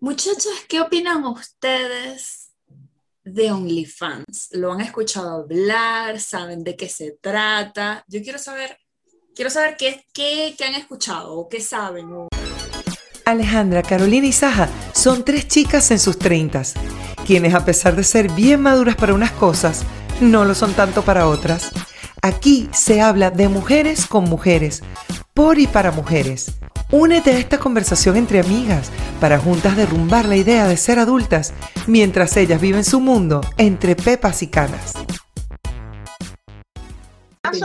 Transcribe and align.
Muchachos, 0.00 0.52
¿qué 0.68 0.80
opinan 0.80 1.24
ustedes 1.24 2.50
de 3.24 3.52
OnlyFans? 3.52 4.48
¿Lo 4.52 4.72
han 4.72 4.80
escuchado 4.80 5.42
hablar? 5.42 6.20
¿Saben 6.20 6.62
de 6.62 6.76
qué 6.76 6.88
se 6.88 7.12
trata? 7.20 8.04
Yo 8.08 8.22
quiero 8.22 8.38
saber, 8.38 8.76
quiero 9.34 9.50
saber 9.50 9.76
qué, 9.78 10.04
qué, 10.12 10.54
qué 10.58 10.64
han 10.64 10.74
escuchado 10.74 11.34
o 11.34 11.48
qué 11.48 11.60
saben. 11.60 12.28
Alejandra, 13.24 13.82
Carolina 13.82 14.26
y 14.26 14.32
Saja 14.32 14.68
son 14.92 15.24
tres 15.24 15.48
chicas 15.48 15.90
en 15.90 15.98
sus 15.98 16.18
treintas, 16.18 16.74
quienes 17.26 17.54
a 17.54 17.64
pesar 17.64 17.96
de 17.96 18.04
ser 18.04 18.30
bien 18.32 18.60
maduras 18.60 18.96
para 18.96 19.14
unas 19.14 19.32
cosas, 19.32 19.84
no 20.20 20.44
lo 20.44 20.54
son 20.54 20.74
tanto 20.74 21.02
para 21.02 21.28
otras. 21.28 21.70
Aquí 22.20 22.68
se 22.72 23.00
habla 23.00 23.30
de 23.30 23.48
mujeres 23.48 24.06
con 24.06 24.24
mujeres, 24.24 24.82
por 25.32 25.58
y 25.58 25.66
para 25.66 25.92
mujeres. 25.92 26.58
Únete 26.96 27.32
a 27.32 27.38
esta 27.38 27.58
conversación 27.58 28.16
entre 28.16 28.38
amigas 28.38 28.92
para 29.20 29.40
juntas 29.40 29.76
derrumbar 29.76 30.26
la 30.26 30.36
idea 30.36 30.68
de 30.68 30.76
ser 30.76 31.00
adultas 31.00 31.52
mientras 31.88 32.36
ellas 32.36 32.60
viven 32.60 32.84
su 32.84 33.00
mundo 33.00 33.40
entre 33.58 33.96
pepas 33.96 34.44
y 34.44 34.46
canas. 34.48 34.92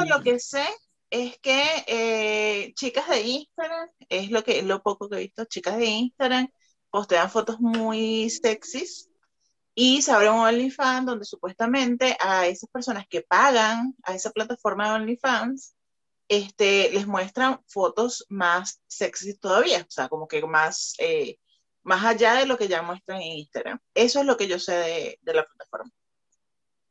lo 0.07 0.23
que 0.23 0.39
sé 0.39 0.65
es 1.11 1.37
que 1.37 1.63
eh, 1.85 2.73
chicas 2.73 3.07
de 3.07 3.21
Instagram, 3.21 3.89
es 4.09 4.31
lo 4.31 4.43
que 4.43 4.63
lo 4.63 4.81
poco 4.81 5.07
que 5.07 5.17
he 5.17 5.19
visto, 5.19 5.45
chicas 5.45 5.77
de 5.77 5.85
Instagram 5.85 6.49
postean 6.89 7.29
fotos 7.29 7.59
muy 7.59 8.31
sexys 8.31 9.11
y 9.75 10.01
se 10.01 10.11
abre 10.11 10.31
un 10.31 10.39
OnlyFans 10.39 11.05
donde 11.05 11.25
supuestamente 11.25 12.17
a 12.19 12.47
esas 12.47 12.67
personas 12.71 13.05
que 13.07 13.21
pagan 13.21 13.93
a 14.01 14.15
esa 14.15 14.31
plataforma 14.31 14.89
de 14.89 14.95
OnlyFans, 14.95 15.75
este, 16.29 16.91
les 16.91 17.07
muestran 17.07 17.59
fotos 17.67 18.25
más 18.29 18.81
sexys 18.87 19.39
todavía, 19.39 19.79
o 19.81 19.91
sea, 19.91 20.07
como 20.07 20.27
que 20.27 20.41
más, 20.45 20.93
eh, 20.99 21.37
más 21.83 22.05
allá 22.05 22.35
de 22.35 22.45
lo 22.45 22.57
que 22.57 22.67
ya 22.67 22.81
muestran 22.81 23.21
en 23.21 23.39
Instagram. 23.39 23.79
Eso 23.93 24.19
es 24.21 24.25
lo 24.25 24.37
que 24.37 24.47
yo 24.47 24.59
sé 24.59 24.73
de, 24.73 25.19
de 25.21 25.33
la 25.33 25.43
plataforma. 25.43 25.91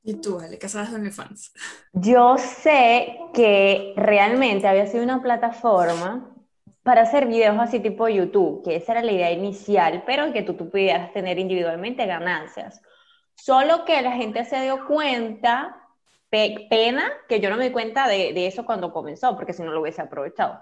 ¿Y 0.02 0.14
tú, 0.14 0.40
Ale, 0.40 0.58
qué 0.58 0.68
sabes 0.68 0.90
de 0.90 0.96
OnlyFans? 0.96 1.52
Yo 1.92 2.36
sé 2.38 3.18
que 3.32 3.94
realmente 3.96 4.66
había 4.66 4.86
sido 4.86 5.04
una 5.04 5.22
plataforma 5.22 6.34
para 6.82 7.02
hacer 7.02 7.26
videos 7.26 7.58
así 7.60 7.80
tipo 7.80 8.08
YouTube, 8.08 8.64
que 8.64 8.76
esa 8.76 8.92
era 8.92 9.02
la 9.02 9.12
idea 9.12 9.30
inicial, 9.30 10.02
pero 10.06 10.32
que 10.32 10.42
tú, 10.42 10.54
tú 10.54 10.70
pudieras 10.70 11.12
tener 11.12 11.38
individualmente 11.38 12.06
ganancias. 12.06 12.80
Solo 13.34 13.84
que 13.84 14.00
la 14.02 14.12
gente 14.12 14.44
se 14.44 14.62
dio 14.62 14.86
cuenta, 14.86 15.87
pe- 16.30 16.66
pena 16.70 17.10
que 17.28 17.40
yo 17.40 17.50
no 17.50 17.56
me 17.56 17.64
di 17.66 17.72
cuenta 17.72 18.08
de, 18.08 18.32
de 18.32 18.46
eso 18.46 18.64
cuando 18.66 18.92
comenzó, 18.92 19.36
porque 19.36 19.52
si 19.52 19.62
no 19.62 19.72
lo 19.72 19.80
hubiese 19.82 20.02
aprovechado. 20.02 20.60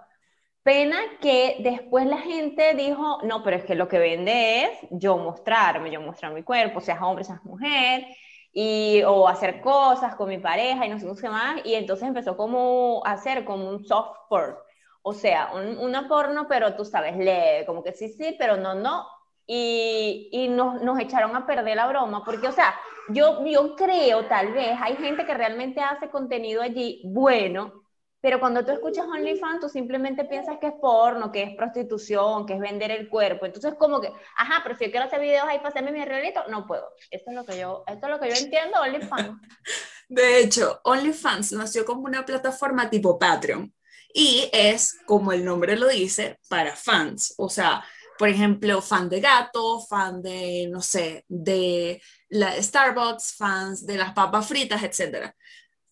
Pena 0.62 0.98
que 1.20 1.58
después 1.60 2.06
la 2.06 2.18
gente 2.18 2.74
dijo, 2.74 3.20
no, 3.22 3.42
pero 3.44 3.56
es 3.56 3.64
que 3.64 3.76
lo 3.76 3.88
que 3.88 3.98
vende 4.00 4.64
es 4.64 4.70
yo 4.90 5.16
mostrarme, 5.16 5.92
yo 5.92 6.00
mostrar 6.00 6.32
mi 6.32 6.42
cuerpo, 6.42 6.80
seas 6.80 7.00
hombre, 7.02 7.24
seas 7.24 7.44
mujer, 7.44 8.04
y, 8.52 9.02
o 9.06 9.28
hacer 9.28 9.60
cosas 9.60 10.16
con 10.16 10.28
mi 10.28 10.38
pareja 10.38 10.84
y 10.86 10.88
no 10.88 10.98
sé 10.98 11.06
qué 11.20 11.28
más, 11.28 11.60
y 11.64 11.74
entonces 11.74 12.08
empezó 12.08 12.36
como 12.36 13.02
a 13.06 13.12
hacer 13.12 13.44
como 13.44 13.68
un 13.68 13.84
soft 13.84 14.18
porn, 14.28 14.56
o 15.02 15.12
sea, 15.12 15.52
un, 15.54 15.78
una 15.78 16.08
porno, 16.08 16.48
pero 16.48 16.74
tú 16.74 16.84
sabes, 16.84 17.16
leve, 17.16 17.64
como 17.66 17.82
que 17.84 17.92
sí, 17.92 18.08
sí, 18.08 18.34
pero 18.38 18.56
no, 18.56 18.74
no, 18.74 19.06
y, 19.46 20.28
y 20.32 20.48
nos, 20.48 20.82
nos 20.82 20.98
echaron 20.98 21.36
a 21.36 21.46
perder 21.46 21.76
la 21.76 21.86
broma, 21.86 22.24
porque, 22.24 22.48
o 22.48 22.52
sea, 22.52 22.74
yo, 23.08 23.44
yo 23.46 23.76
creo, 23.76 24.26
tal 24.26 24.52
vez, 24.52 24.76
hay 24.80 24.96
gente 24.96 25.26
que 25.26 25.34
realmente 25.34 25.80
hace 25.80 26.08
contenido 26.08 26.62
allí 26.62 27.02
bueno, 27.04 27.86
pero 28.20 28.40
cuando 28.40 28.64
tú 28.64 28.72
escuchas 28.72 29.06
OnlyFans, 29.06 29.60
tú 29.60 29.68
simplemente 29.68 30.24
piensas 30.24 30.58
que 30.58 30.66
es 30.66 30.72
porno, 30.80 31.30
que 31.30 31.44
es 31.44 31.56
prostitución, 31.56 32.44
que 32.44 32.54
es 32.54 32.58
vender 32.58 32.90
el 32.90 33.08
cuerpo. 33.08 33.46
Entonces, 33.46 33.74
como 33.78 34.00
que, 34.00 34.12
ajá, 34.36 34.62
pero 34.64 34.76
si 34.76 34.86
yo 34.86 34.90
quiero 34.90 35.06
hacer 35.06 35.20
videos 35.20 35.46
ahí 35.46 35.58
para 35.58 35.68
hacerme 35.68 35.92
mi 35.92 36.04
realito, 36.04 36.42
no 36.48 36.66
puedo. 36.66 36.88
Esto 37.10 37.30
es 37.30 37.36
lo 37.36 37.44
que 37.44 37.58
yo, 37.60 37.84
esto 37.86 38.06
es 38.06 38.12
lo 38.12 38.18
que 38.18 38.30
yo 38.30 38.34
entiendo, 38.34 38.80
OnlyFans. 38.80 39.40
De 40.08 40.40
hecho, 40.40 40.80
OnlyFans 40.82 41.52
nació 41.52 41.84
como 41.84 42.02
una 42.02 42.24
plataforma 42.24 42.90
tipo 42.90 43.18
Patreon 43.18 43.72
y 44.12 44.48
es, 44.52 44.98
como 45.06 45.32
el 45.32 45.44
nombre 45.44 45.76
lo 45.76 45.88
dice, 45.88 46.40
para 46.48 46.74
fans. 46.74 47.34
O 47.38 47.48
sea, 47.48 47.84
por 48.18 48.28
ejemplo, 48.28 48.80
fan 48.82 49.08
de 49.08 49.20
gato, 49.20 49.80
fan 49.80 50.22
de, 50.22 50.68
no 50.70 50.80
sé, 50.80 51.24
de 51.28 52.00
la 52.28 52.60
Starbucks, 52.60 53.34
fans 53.36 53.86
de 53.86 53.96
las 53.96 54.12
papas 54.12 54.48
fritas, 54.48 54.82
etc. 54.82 55.34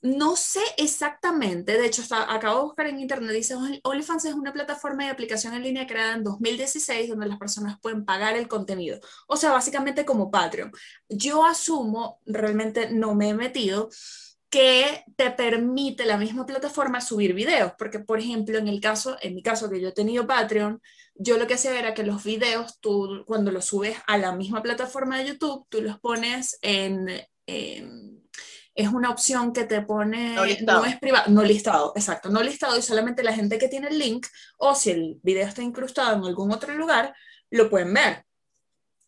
No 0.02 0.36
sé 0.36 0.60
exactamente, 0.76 1.78
de 1.78 1.86
hecho, 1.86 2.02
está, 2.02 2.30
acabo 2.30 2.58
de 2.58 2.64
buscar 2.64 2.86
en 2.88 3.00
internet, 3.00 3.30
dice 3.32 3.54
Only- 3.56 3.80
OnlyFans 3.84 4.26
es 4.26 4.34
una 4.34 4.52
plataforma 4.52 5.04
de 5.04 5.10
aplicación 5.10 5.54
en 5.54 5.62
línea 5.62 5.86
creada 5.86 6.12
en 6.14 6.24
2016 6.24 7.08
donde 7.08 7.26
las 7.26 7.38
personas 7.38 7.80
pueden 7.80 8.04
pagar 8.04 8.36
el 8.36 8.46
contenido. 8.46 9.00
O 9.28 9.36
sea, 9.38 9.52
básicamente 9.52 10.04
como 10.04 10.30
Patreon. 10.30 10.72
Yo 11.08 11.44
asumo, 11.46 12.20
realmente 12.26 12.90
no 12.90 13.14
me 13.14 13.30
he 13.30 13.34
metido, 13.34 13.88
que 14.54 15.04
te 15.16 15.32
permite 15.32 16.04
la 16.06 16.16
misma 16.16 16.46
plataforma 16.46 17.00
subir 17.00 17.34
videos, 17.34 17.72
porque 17.76 17.98
por 17.98 18.20
ejemplo, 18.20 18.56
en 18.56 18.68
el 18.68 18.80
caso, 18.80 19.16
en 19.20 19.34
mi 19.34 19.42
caso 19.42 19.68
que 19.68 19.80
yo 19.80 19.88
he 19.88 19.92
tenido 19.92 20.28
Patreon, 20.28 20.80
yo 21.16 21.38
lo 21.38 21.48
que 21.48 21.54
hacía 21.54 21.76
era 21.76 21.92
que 21.92 22.04
los 22.04 22.22
videos, 22.22 22.78
tú 22.80 23.24
cuando 23.26 23.50
los 23.50 23.64
subes 23.64 23.96
a 24.06 24.16
la 24.16 24.30
misma 24.30 24.62
plataforma 24.62 25.18
de 25.18 25.26
YouTube, 25.26 25.66
tú 25.68 25.82
los 25.82 25.98
pones 25.98 26.58
en... 26.62 27.08
en- 27.46 28.22
es 28.76 28.88
una 28.88 29.10
opción 29.10 29.52
que 29.52 29.64
te 29.64 29.82
pone, 29.82 30.34
No 30.34 30.44
listado. 30.44 30.84
es 30.84 30.98
privado, 30.98 31.30
no 31.30 31.42
listado, 31.42 31.92
exacto, 31.96 32.28
no 32.28 32.42
listado 32.42 32.76
y 32.76 32.82
solamente 32.82 33.22
la 33.22 33.32
gente 33.32 33.56
que 33.58 33.68
tiene 33.68 33.86
el 33.88 33.98
link 33.98 34.26
o 34.58 34.74
si 34.74 34.90
el 34.90 35.20
video 35.22 35.46
está 35.46 35.62
incrustado 35.62 36.16
en 36.16 36.24
algún 36.24 36.50
otro 36.52 36.74
lugar, 36.74 37.14
lo 37.50 37.70
pueden 37.70 37.94
ver. 37.94 38.24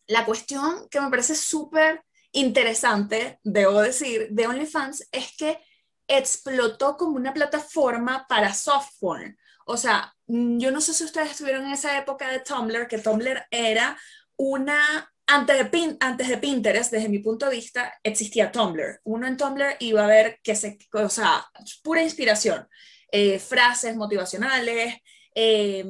La 0.07 0.23
cuestión 0.25 0.87
que 0.89 1.01
me 1.01 1.09
parece 1.09 1.35
súper 1.35 2.01
interesante, 2.31 3.39
debo 3.43 3.81
decir, 3.81 4.27
de 4.31 4.47
OnlyFans 4.47 5.07
es 5.11 5.35
que 5.37 5.59
explotó 6.07 6.95
como 6.97 7.15
una 7.15 7.33
plataforma 7.33 8.25
para 8.29 8.53
soft 8.53 8.91
porn. 8.99 9.37
O 9.65 9.75
sea, 9.77 10.13
yo 10.27 10.71
no 10.71 10.79
sé 10.81 10.93
si 10.93 11.03
ustedes 11.03 11.31
estuvieron 11.31 11.65
en 11.65 11.73
esa 11.73 11.97
época 11.97 12.29
de 12.29 12.39
Tumblr, 12.39 12.87
que 12.87 12.99
Tumblr 12.99 13.45
era 13.51 13.97
una, 14.37 15.11
antes 15.25 15.57
de, 15.57 15.65
Pin- 15.69 15.97
antes 15.99 16.27
de 16.29 16.37
Pinterest, 16.37 16.91
desde 16.91 17.09
mi 17.09 17.19
punto 17.19 17.47
de 17.49 17.55
vista, 17.55 17.93
existía 18.03 18.51
Tumblr. 18.51 19.01
Uno 19.03 19.27
en 19.27 19.35
Tumblr 19.35 19.75
iba 19.79 20.03
a 20.03 20.07
ver 20.07 20.39
que 20.41 20.55
se, 20.55 20.77
o 20.93 21.09
sea, 21.09 21.45
pura 21.83 22.01
inspiración, 22.01 22.67
Eh, 23.09 23.39
frases 23.39 23.95
motivacionales, 23.95 24.95
eh, 25.33 25.85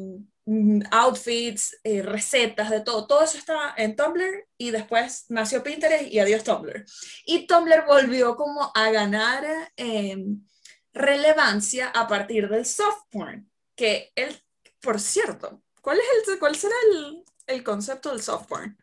outfits, 0.92 1.78
eh, 1.84 2.02
recetas, 2.02 2.70
de 2.70 2.82
todo. 2.82 3.06
Todo 3.06 3.24
eso 3.24 3.38
estaba 3.38 3.74
en 3.78 3.96
Tumblr 3.96 4.48
y 4.58 4.72
después 4.72 5.26
nació 5.30 5.62
Pinterest 5.62 6.08
y 6.08 6.20
adiós 6.20 6.44
Tumblr. 6.44 6.86
Y 7.26 7.48
Tumblr 7.48 7.86
volvió 7.86 8.36
como 8.36 8.72
a 8.74 8.90
ganar 8.92 9.46
eh, 9.76 10.18
relevancia 10.94 11.90
a 11.90 12.08
partir 12.08 12.48
del 12.50 12.66
soft 12.66 13.04
porn, 13.12 13.52
que 13.76 14.12
el, 14.16 14.42
por 14.80 15.02
cierto, 15.02 15.62
¿cuál, 15.82 15.98
es 15.98 16.30
el, 16.30 16.40
cuál 16.40 16.56
será 16.56 16.76
el, 16.94 17.24
el 17.48 17.64
concepto 17.64 18.12
del 18.12 18.22
soft 18.22 18.48
porn? 18.48 18.78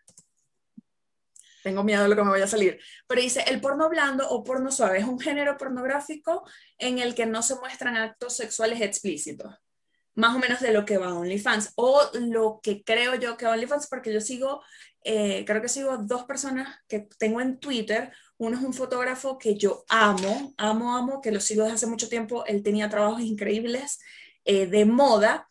Tengo 1.62 1.82
miedo 1.82 2.02
de 2.02 2.10
lo 2.10 2.16
que 2.16 2.24
me 2.24 2.30
vaya 2.30 2.44
a 2.44 2.48
salir. 2.48 2.78
Pero 3.06 3.22
dice, 3.22 3.42
el 3.46 3.58
porno 3.58 3.88
blando 3.88 4.28
o 4.28 4.44
porno 4.44 4.70
suave 4.70 4.98
es 4.98 5.06
un 5.06 5.18
género 5.18 5.56
pornográfico 5.56 6.46
en 6.76 6.98
el 6.98 7.14
que 7.14 7.24
no 7.24 7.42
se 7.42 7.54
muestran 7.54 7.96
actos 7.96 8.36
sexuales 8.36 8.82
explícitos 8.82 9.63
más 10.14 10.34
o 10.36 10.38
menos 10.38 10.60
de 10.60 10.72
lo 10.72 10.84
que 10.84 10.98
va 10.98 11.14
OnlyFans, 11.14 11.72
o 11.76 12.02
lo 12.14 12.60
que 12.62 12.82
creo 12.84 13.14
yo 13.16 13.36
que 13.36 13.46
OnlyFans, 13.46 13.88
porque 13.88 14.12
yo 14.12 14.20
sigo, 14.20 14.62
eh, 15.02 15.44
creo 15.46 15.60
que 15.62 15.68
sigo 15.68 15.96
dos 15.98 16.24
personas 16.24 16.78
que 16.88 17.08
tengo 17.18 17.40
en 17.40 17.58
Twitter, 17.58 18.12
uno 18.38 18.56
es 18.56 18.64
un 18.64 18.74
fotógrafo 18.74 19.38
que 19.38 19.56
yo 19.56 19.84
amo, 19.88 20.54
amo, 20.56 20.96
amo, 20.96 21.20
que 21.20 21.32
lo 21.32 21.40
sigo 21.40 21.62
desde 21.62 21.76
hace 21.76 21.86
mucho 21.86 22.08
tiempo, 22.08 22.44
él 22.46 22.62
tenía 22.62 22.88
trabajos 22.88 23.20
increíbles 23.22 24.00
eh, 24.44 24.66
de 24.66 24.84
moda, 24.84 25.48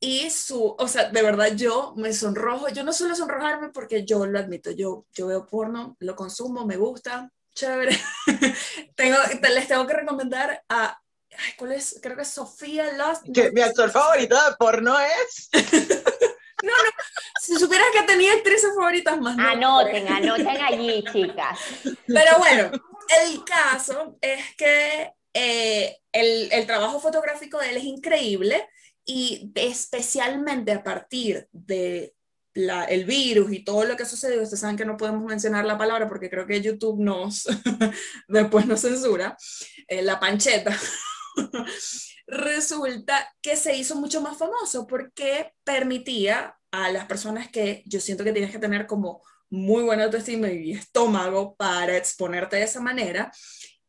y 0.00 0.30
su, 0.30 0.74
o 0.78 0.88
sea, 0.88 1.10
de 1.10 1.22
verdad 1.22 1.54
yo 1.54 1.94
me 1.96 2.12
sonrojo, 2.12 2.68
yo 2.70 2.82
no 2.82 2.92
suelo 2.92 3.14
sonrojarme 3.14 3.68
porque 3.70 4.04
yo 4.04 4.26
lo 4.26 4.38
admito, 4.38 4.72
yo, 4.72 5.06
yo 5.14 5.28
veo 5.28 5.46
porno, 5.46 5.96
lo 6.00 6.16
consumo, 6.16 6.66
me 6.66 6.76
gusta, 6.76 7.30
chévere, 7.54 7.96
tengo, 8.96 9.16
te- 9.40 9.50
les 9.50 9.68
tengo 9.68 9.86
que 9.86 9.94
recomendar 9.94 10.64
a 10.68 10.98
Ay, 11.38 11.52
¿cuál 11.56 11.72
es? 11.72 11.98
Creo 12.02 12.16
que 12.16 12.22
es 12.22 12.28
Sofía 12.28 12.92
Lost. 12.92 13.24
Que 13.34 13.50
mi 13.52 13.60
actor 13.62 13.90
favorito 13.90 14.34
de 14.36 14.56
porno 14.58 14.96
es. 14.98 15.48
Si 17.40 17.56
supieras 17.56 17.88
que 17.92 18.02
tenía 18.04 18.34
actrices 18.34 18.70
favoritas 18.76 19.20
más 19.20 19.36
no. 19.36 19.48
Anoten, 19.48 20.06
anoten 20.06 20.46
allí, 20.46 21.02
chicas. 21.12 21.58
Pero 22.06 22.38
bueno, 22.38 22.70
el 23.24 23.42
caso 23.44 24.16
es 24.20 24.54
que 24.56 25.12
eh, 25.34 25.98
el, 26.12 26.52
el 26.52 26.66
trabajo 26.66 27.00
fotográfico 27.00 27.58
de 27.58 27.70
él 27.70 27.76
es 27.78 27.84
increíble 27.84 28.68
y 29.04 29.50
especialmente 29.56 30.70
a 30.70 30.84
partir 30.84 31.48
de 31.50 32.14
la- 32.54 32.84
el 32.84 33.06
virus 33.06 33.50
y 33.52 33.64
todo 33.64 33.82
lo 33.84 33.96
que 33.96 34.04
sucedió, 34.04 34.40
ustedes 34.42 34.60
saben 34.60 34.76
que 34.76 34.84
no 34.84 34.96
podemos 34.96 35.24
mencionar 35.24 35.64
la 35.64 35.76
palabra 35.78 36.06
porque 36.08 36.30
creo 36.30 36.46
que 36.46 36.60
YouTube 36.60 37.00
nos 37.00 37.44
después 38.28 38.66
nos 38.66 38.80
censura, 38.82 39.36
eh, 39.88 40.02
la 40.02 40.20
pancheta. 40.20 40.78
Resulta 42.26 43.34
que 43.40 43.56
se 43.56 43.76
hizo 43.76 43.96
mucho 43.96 44.20
más 44.20 44.36
famoso 44.36 44.86
porque 44.86 45.52
permitía 45.64 46.56
a 46.70 46.90
las 46.90 47.06
personas 47.06 47.48
que 47.50 47.82
yo 47.86 48.00
siento 48.00 48.24
que 48.24 48.32
tienes 48.32 48.50
que 48.50 48.58
tener 48.58 48.86
como 48.86 49.22
muy 49.50 49.82
buena 49.82 50.04
autoestima 50.04 50.48
y 50.50 50.72
estómago 50.72 51.54
para 51.56 51.96
exponerte 51.96 52.56
de 52.56 52.62
esa 52.62 52.80
manera, 52.80 53.30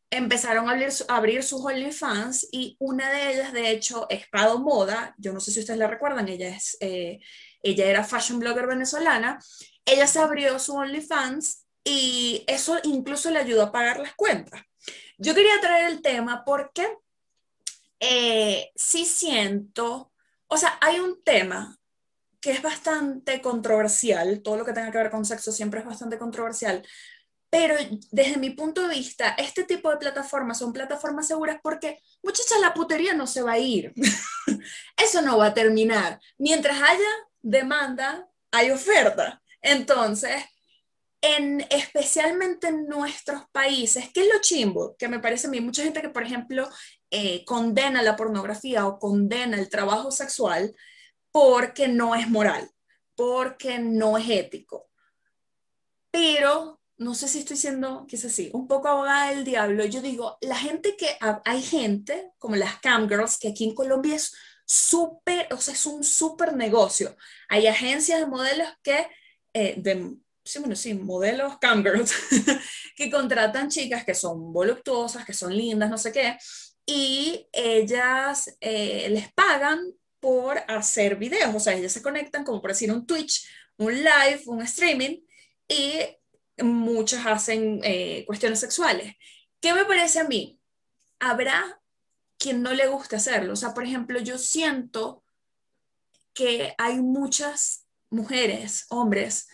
empezaron 0.10 0.68
a 0.68 0.74
abrir, 0.74 0.90
abrir 1.07 1.42
sus 1.42 1.63
OnlyFans 1.63 2.50
y 2.51 2.75
una 2.80 3.10
de 3.10 3.31
ellas, 3.31 3.54
de 3.54 3.72
hecho, 3.72 4.06
es 4.10 4.28
Prado 4.28 4.60
Moda, 4.60 5.16
yo 5.18 5.31
no 5.31 5.40
sé 5.40 5.51
si 5.51 5.62
ustedes 5.62 5.80
la 5.80 5.88
recuerdan, 5.88 6.28
ella, 6.28 6.50
es, 6.50 6.78
eh, 6.81 7.19
ella 7.63 7.86
era 7.86 8.04
fashion 8.04 8.40
blogger 8.40 8.68
venezolana, 8.68 9.40
ella 9.86 10.06
se 10.06 10.19
abrió 10.19 10.60
su 10.60 10.75
OnlyFans 10.75 11.66
y 11.84 12.44
eso 12.48 12.78
incluso 12.84 13.31
le 13.31 13.40
ayudó 13.40 13.63
a 13.63 13.72
pagar 13.72 14.00
las 14.00 14.13
cuentas. 14.16 14.62
Yo 15.18 15.34
quería 15.34 15.60
traer 15.62 15.92
el 15.92 16.01
tema 16.01 16.44
porque 16.45 16.86
eh, 18.00 18.72
sí 18.75 19.06
siento, 19.06 20.12
o 20.48 20.57
sea, 20.57 20.78
hay 20.81 21.00
un 21.00 21.24
tema 21.24 21.78
que 22.42 22.51
es 22.51 22.62
bastante 22.62 23.42
controversial, 23.42 24.42
todo 24.42 24.57
lo 24.57 24.66
que 24.66 24.74
tenga 24.74 24.92
que 24.92 24.98
ver 24.98 25.10
con 25.10 25.25
sexo 25.25 25.51
siempre 25.51 25.80
es 25.80 25.86
bastante 25.86 26.18
controversial, 26.18 26.84
pero 27.54 27.75
desde 28.10 28.38
mi 28.38 28.50
punto 28.50 28.81
de 28.81 28.95
vista, 28.95 29.36
este 29.38 29.63
tipo 29.63 29.92
de 29.92 29.98
plataformas 29.98 30.57
son 30.57 30.74
plataformas 30.74 31.28
seguras 31.28 31.60
porque, 31.62 32.00
muchachas, 32.24 32.60
la 32.60 32.74
putería 32.74 33.13
no 33.13 33.28
se 33.28 33.44
va 33.44 33.51
a 33.51 33.60
ir. 33.60 33.94
Eso 34.98 35.22
no 35.22 35.38
va 35.38 35.45
a 35.45 35.54
terminar. 35.54 36.19
Mientras 36.40 36.81
haya 36.81 37.10
demanda, 37.44 38.28
hay 38.51 38.72
oferta. 38.72 39.40
Entonces, 39.62 40.44
en, 41.23 41.65
especialmente 41.69 42.67
en 42.67 42.85
nuestros 42.85 43.43
países, 43.53 44.09
¿qué 44.13 44.21
es 44.21 44.27
lo 44.27 44.41
chimbo? 44.41 44.97
Que 44.97 45.07
me 45.07 45.19
parece 45.19 45.47
a 45.47 45.49
mí, 45.49 45.61
mucha 45.61 45.81
gente 45.81 46.01
que, 46.01 46.09
por 46.09 46.23
ejemplo, 46.23 46.69
eh, 47.09 47.45
condena 47.45 48.03
la 48.03 48.17
pornografía 48.17 48.85
o 48.85 48.99
condena 48.99 49.57
el 49.57 49.69
trabajo 49.69 50.11
sexual, 50.11 50.75
porque 51.31 51.87
no 51.87 52.13
es 52.13 52.29
moral, 52.29 52.69
porque 53.15 53.79
no 53.79 54.17
es 54.17 54.29
ético. 54.29 54.89
Pero 56.11 56.81
no 56.97 57.15
sé 57.15 57.29
si 57.29 57.39
estoy 57.39 57.55
siendo, 57.55 58.05
quizás 58.05 58.33
sí, 58.33 58.49
un 58.53 58.67
poco 58.67 58.89
abogada 58.89 59.29
del 59.29 59.45
diablo. 59.45 59.85
Yo 59.85 60.01
digo, 60.01 60.37
la 60.41 60.57
gente 60.57 60.97
que, 60.97 61.17
hay 61.45 61.61
gente 61.61 62.31
como 62.37 62.57
las 62.57 62.81
camgirls, 62.81 63.37
que 63.37 63.47
aquí 63.47 63.63
en 63.63 63.75
Colombia 63.75 64.15
es 64.15 64.35
súper, 64.65 65.47
o 65.53 65.57
sea, 65.57 65.73
es 65.73 65.85
un 65.85 66.03
súper 66.03 66.53
negocio. 66.53 67.15
Hay 67.47 67.67
agencias 67.67 68.19
de 68.19 68.27
modelos 68.27 68.67
que, 68.83 69.07
eh, 69.53 69.75
de, 69.77 70.17
sí, 70.44 70.60
bueno, 70.60 70.75
sí, 70.75 70.94
modelos 70.94 71.57
camgirls, 71.60 72.13
que 72.95 73.10
contratan 73.10 73.69
chicas 73.69 74.04
que 74.04 74.16
son 74.16 74.51
voluptuosas, 74.54 75.25
que 75.25 75.34
son 75.34 75.56
lindas, 75.56 75.90
no 75.90 75.98
sé 75.98 76.12
qué, 76.12 76.38
y 76.86 77.48
ellas 77.51 78.56
eh, 78.60 79.07
les 79.10 79.31
pagan 79.34 79.80
por 80.19 80.60
hacer 80.68 81.18
videos, 81.18 81.54
o 81.54 81.60
sea, 81.60 81.74
ellas 81.74 81.92
se 81.92 82.01
conectan 82.01 82.44
como 82.44 82.62
por 82.62 82.72
decir 82.72 82.92
un 82.92 83.06
Twitch, 83.06 83.48
un 83.78 83.94
live, 83.94 84.42
un 84.45 84.62
streaming, 84.62 85.19
y 85.68 86.00
muchas 86.62 87.25
hacen 87.25 87.80
eh, 87.84 88.24
cuestiones 88.25 88.60
sexuales. 88.60 89.16
¿Qué 89.60 89.74
me 89.74 89.86
parece 89.86 90.19
a 90.19 90.25
mí? 90.25 90.60
Habrá 91.19 91.81
quien 92.38 92.62
no 92.62 92.74
le 92.74 92.88
guste 92.88 93.16
hacerlo. 93.16 93.54
O 93.54 93.56
sea, 93.56 93.74
por 93.74 93.86
ejemplo, 93.86 94.19
yo 94.19 94.38
siento 94.38 95.24
que 96.34 96.74
hay 96.78 97.00
muchas 97.00 97.88
mujeres, 98.10 98.86
hombres, 98.90 99.48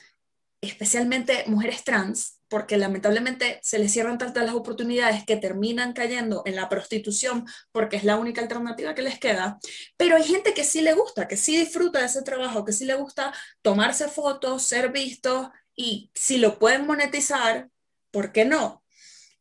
especialmente 0.62 1.44
mujeres 1.48 1.84
trans, 1.84 2.40
porque 2.50 2.78
lamentablemente 2.78 3.60
se 3.64 3.80
les 3.80 3.94
cierran 3.94 4.18
tantas 4.18 4.44
las 4.44 4.56
oportunidades 4.56 5.24
que 5.24 5.38
terminan 5.38 5.94
cayendo 5.94 6.42
en 6.46 6.56
la 6.56 6.68
prostitución 6.68 7.46
porque 7.72 7.96
es 7.96 8.04
la 8.04 8.18
única 8.18 8.42
alternativa 8.42 8.96
que 8.96 9.04
les 9.04 9.20
queda. 9.20 9.60
Pero 9.96 10.16
hay 10.16 10.24
gente 10.24 10.54
que 10.54 10.64
sí 10.64 10.82
le 10.82 10.94
gusta, 10.94 11.28
que 11.28 11.38
sí 11.38 11.56
disfruta 11.56 12.00
de 12.00 12.08
ese 12.08 12.24
trabajo, 12.24 12.66
que 12.66 12.74
sí 12.74 12.86
le 12.86 12.96
gusta 12.96 13.34
tomarse 13.62 14.08
fotos, 14.08 14.64
ser 14.64 14.92
vistos 14.92 15.50
y 15.76 16.12
si 16.14 16.40
lo 16.40 16.60
pueden 16.60 16.88
monetizar, 16.88 17.70
¿por 18.12 18.32
qué 18.32 18.46
no? 18.46 18.84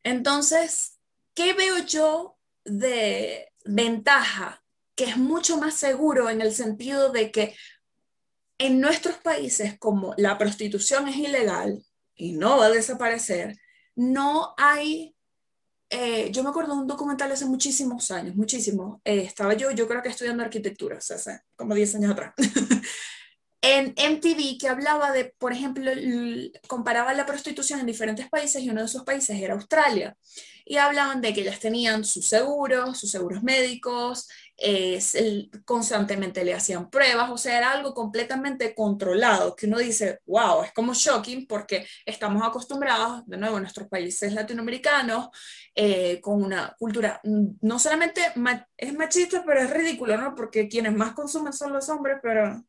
Entonces, 0.04 0.98
¿qué 1.34 1.54
veo 1.54 1.78
yo 1.78 2.38
de 2.64 3.52
ventaja? 3.64 4.62
Que 4.94 5.04
es 5.04 5.16
mucho 5.16 5.56
más 5.56 5.74
seguro 5.74 6.28
en 6.28 6.40
el 6.40 6.54
sentido 6.54 7.10
de 7.10 7.32
que 7.32 7.56
en 8.58 8.80
nuestros 8.80 9.16
países, 9.18 9.78
como 9.78 10.14
la 10.16 10.36
prostitución 10.36 11.08
es 11.08 11.16
ilegal, 11.16 11.82
y 12.14 12.32
no 12.32 12.58
va 12.58 12.66
a 12.66 12.70
desaparecer, 12.70 13.56
no 13.94 14.54
hay, 14.56 15.14
eh, 15.90 16.30
yo 16.32 16.42
me 16.42 16.50
acuerdo 16.50 16.74
de 16.74 16.80
un 16.82 16.86
documental 16.86 17.30
hace 17.30 17.46
muchísimos 17.46 18.10
años, 18.10 18.34
muchísimo, 18.34 19.00
eh, 19.04 19.20
estaba 19.20 19.54
yo, 19.54 19.70
yo 19.70 19.86
creo 19.86 20.02
que 20.02 20.08
estudiando 20.08 20.42
arquitectura, 20.42 20.98
o 20.98 21.00
sea, 21.00 21.16
hace 21.16 21.40
como 21.56 21.74
10 21.74 21.94
años 21.94 22.12
atrás, 22.12 22.34
en 23.60 23.94
MTV 23.96 24.58
que 24.58 24.68
hablaba 24.68 25.12
de, 25.12 25.34
por 25.38 25.52
ejemplo, 25.52 25.90
comparaba 26.68 27.12
la 27.14 27.26
prostitución 27.26 27.80
en 27.80 27.86
diferentes 27.86 28.28
países 28.28 28.62
y 28.62 28.70
uno 28.70 28.80
de 28.80 28.86
esos 28.86 29.04
países 29.04 29.40
era 29.40 29.54
Australia. 29.54 30.16
Y 30.64 30.76
hablaban 30.76 31.20
de 31.20 31.32
que 31.32 31.40
ellas 31.40 31.58
tenían 31.58 32.04
sus 32.04 32.26
seguros, 32.26 32.98
sus 32.98 33.10
seguros 33.10 33.42
médicos, 33.42 34.28
constantemente 35.64 36.44
le 36.44 36.52
hacían 36.52 36.90
pruebas, 36.90 37.30
o 37.30 37.38
sea, 37.38 37.58
era 37.58 37.72
algo 37.72 37.94
completamente 37.94 38.74
controlado, 38.74 39.54
que 39.54 39.66
uno 39.66 39.78
dice, 39.78 40.20
wow, 40.26 40.64
es 40.64 40.72
como 40.72 40.94
shocking 40.94 41.46
porque 41.46 41.86
estamos 42.04 42.42
acostumbrados, 42.42 43.24
de 43.26 43.36
nuevo, 43.36 43.56
en 43.56 43.62
nuestros 43.62 43.88
países 43.88 44.32
latinoamericanos, 44.32 45.28
eh, 45.74 46.20
con 46.20 46.42
una 46.42 46.74
cultura, 46.76 47.20
mm, 47.22 47.46
no 47.60 47.78
solamente 47.78 48.20
es 48.76 48.94
machista, 48.94 49.44
pero 49.46 49.60
es 49.60 49.70
ridículo, 49.70 50.16
¿no? 50.16 50.34
Porque 50.34 50.68
quienes 50.68 50.92
más 50.92 51.12
consumen 51.12 51.52
son 51.52 51.72
los 51.72 51.88
hombres, 51.88 52.18
pero 52.20 52.64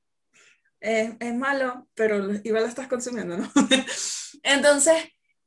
es, 0.79 1.13
es 1.19 1.33
malo, 1.33 1.87
pero 1.95 2.31
igual 2.43 2.63
lo 2.63 2.69
estás 2.69 2.87
consumiendo, 2.87 3.37
¿no? 3.37 3.51
Entonces, 4.43 4.95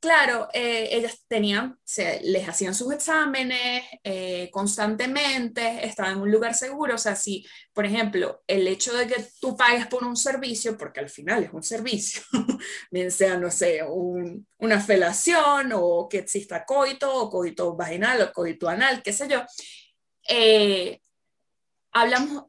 claro, 0.03 0.49
eh, 0.53 0.89
ellas 0.91 1.23
tenían, 1.29 1.79
se, 1.85 2.19
les 2.23 2.45
hacían 2.49 2.75
sus 2.75 2.91
exámenes 2.91 3.85
eh, 4.03 4.49
constantemente, 4.51 5.85
estaban 5.85 6.15
en 6.17 6.21
un 6.23 6.29
lugar 6.29 6.53
seguro, 6.55 6.95
o 6.95 6.97
sea, 6.97 7.15
si, 7.15 7.45
por 7.71 7.85
ejemplo, 7.85 8.43
el 8.45 8.67
hecho 8.67 8.93
de 8.97 9.07
que 9.07 9.25
tú 9.39 9.55
pagues 9.55 9.87
por 9.87 10.03
un 10.03 10.17
servicio, 10.17 10.77
porque 10.77 10.99
al 10.99 11.09
final 11.09 11.45
es 11.45 11.53
un 11.53 11.63
servicio, 11.63 12.21
bien 12.91 13.11
sea, 13.11 13.37
no 13.37 13.49
sé, 13.49 13.79
una 14.57 14.81
felación 14.81 15.71
o 15.73 16.09
que 16.09 16.17
exista 16.17 16.65
coito, 16.65 17.09
o 17.09 17.29
coito 17.29 17.73
vaginal, 17.73 18.23
o 18.23 18.33
coito 18.33 18.67
anal, 18.67 19.01
qué 19.01 19.13
sé 19.13 19.29
yo, 19.29 19.41
eh, 20.27 20.99
hablamos, 21.93 22.43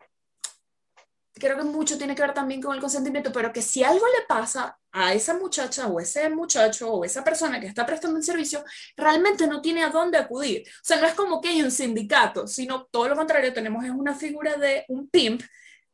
creo 1.45 1.59
que 1.59 1.65
mucho 1.65 1.99
tiene 1.99 2.15
que 2.15 2.23
ver 2.23 2.33
también 2.33 2.63
con 2.63 2.75
el 2.75 2.81
consentimiento, 2.81 3.31
pero 3.31 3.53
que 3.53 3.61
si 3.61 3.85
algo 3.85 4.07
le 4.07 4.25
pasa 4.27 4.79
a 4.93 5.13
esa 5.13 5.35
muchacha 5.35 5.89
o 5.89 6.01
ese 6.01 6.31
muchacho 6.31 6.91
o 6.91 7.05
esa 7.05 7.23
persona 7.23 7.61
que 7.61 7.67
está 7.67 7.85
prestando 7.85 8.17
un 8.17 8.23
servicio, 8.23 8.65
realmente 8.97 9.47
no 9.47 9.61
tiene 9.61 9.83
a 9.83 9.91
dónde 9.91 10.17
acudir. 10.17 10.65
O 10.67 10.81
sea, 10.83 10.99
no 10.99 11.07
es 11.07 11.13
como 11.13 11.43
que 11.43 11.51
hay 11.51 11.61
un 11.63 11.71
sindicato, 11.71 12.47
sino 12.47 12.87
todo 12.87 13.09
lo 13.09 13.17
contrario, 13.17 13.53
tenemos 13.53 13.85
es 13.85 13.91
una 13.91 14.15
figura 14.15 14.57
de 14.57 14.87
un 14.89 15.11
pimp 15.11 15.43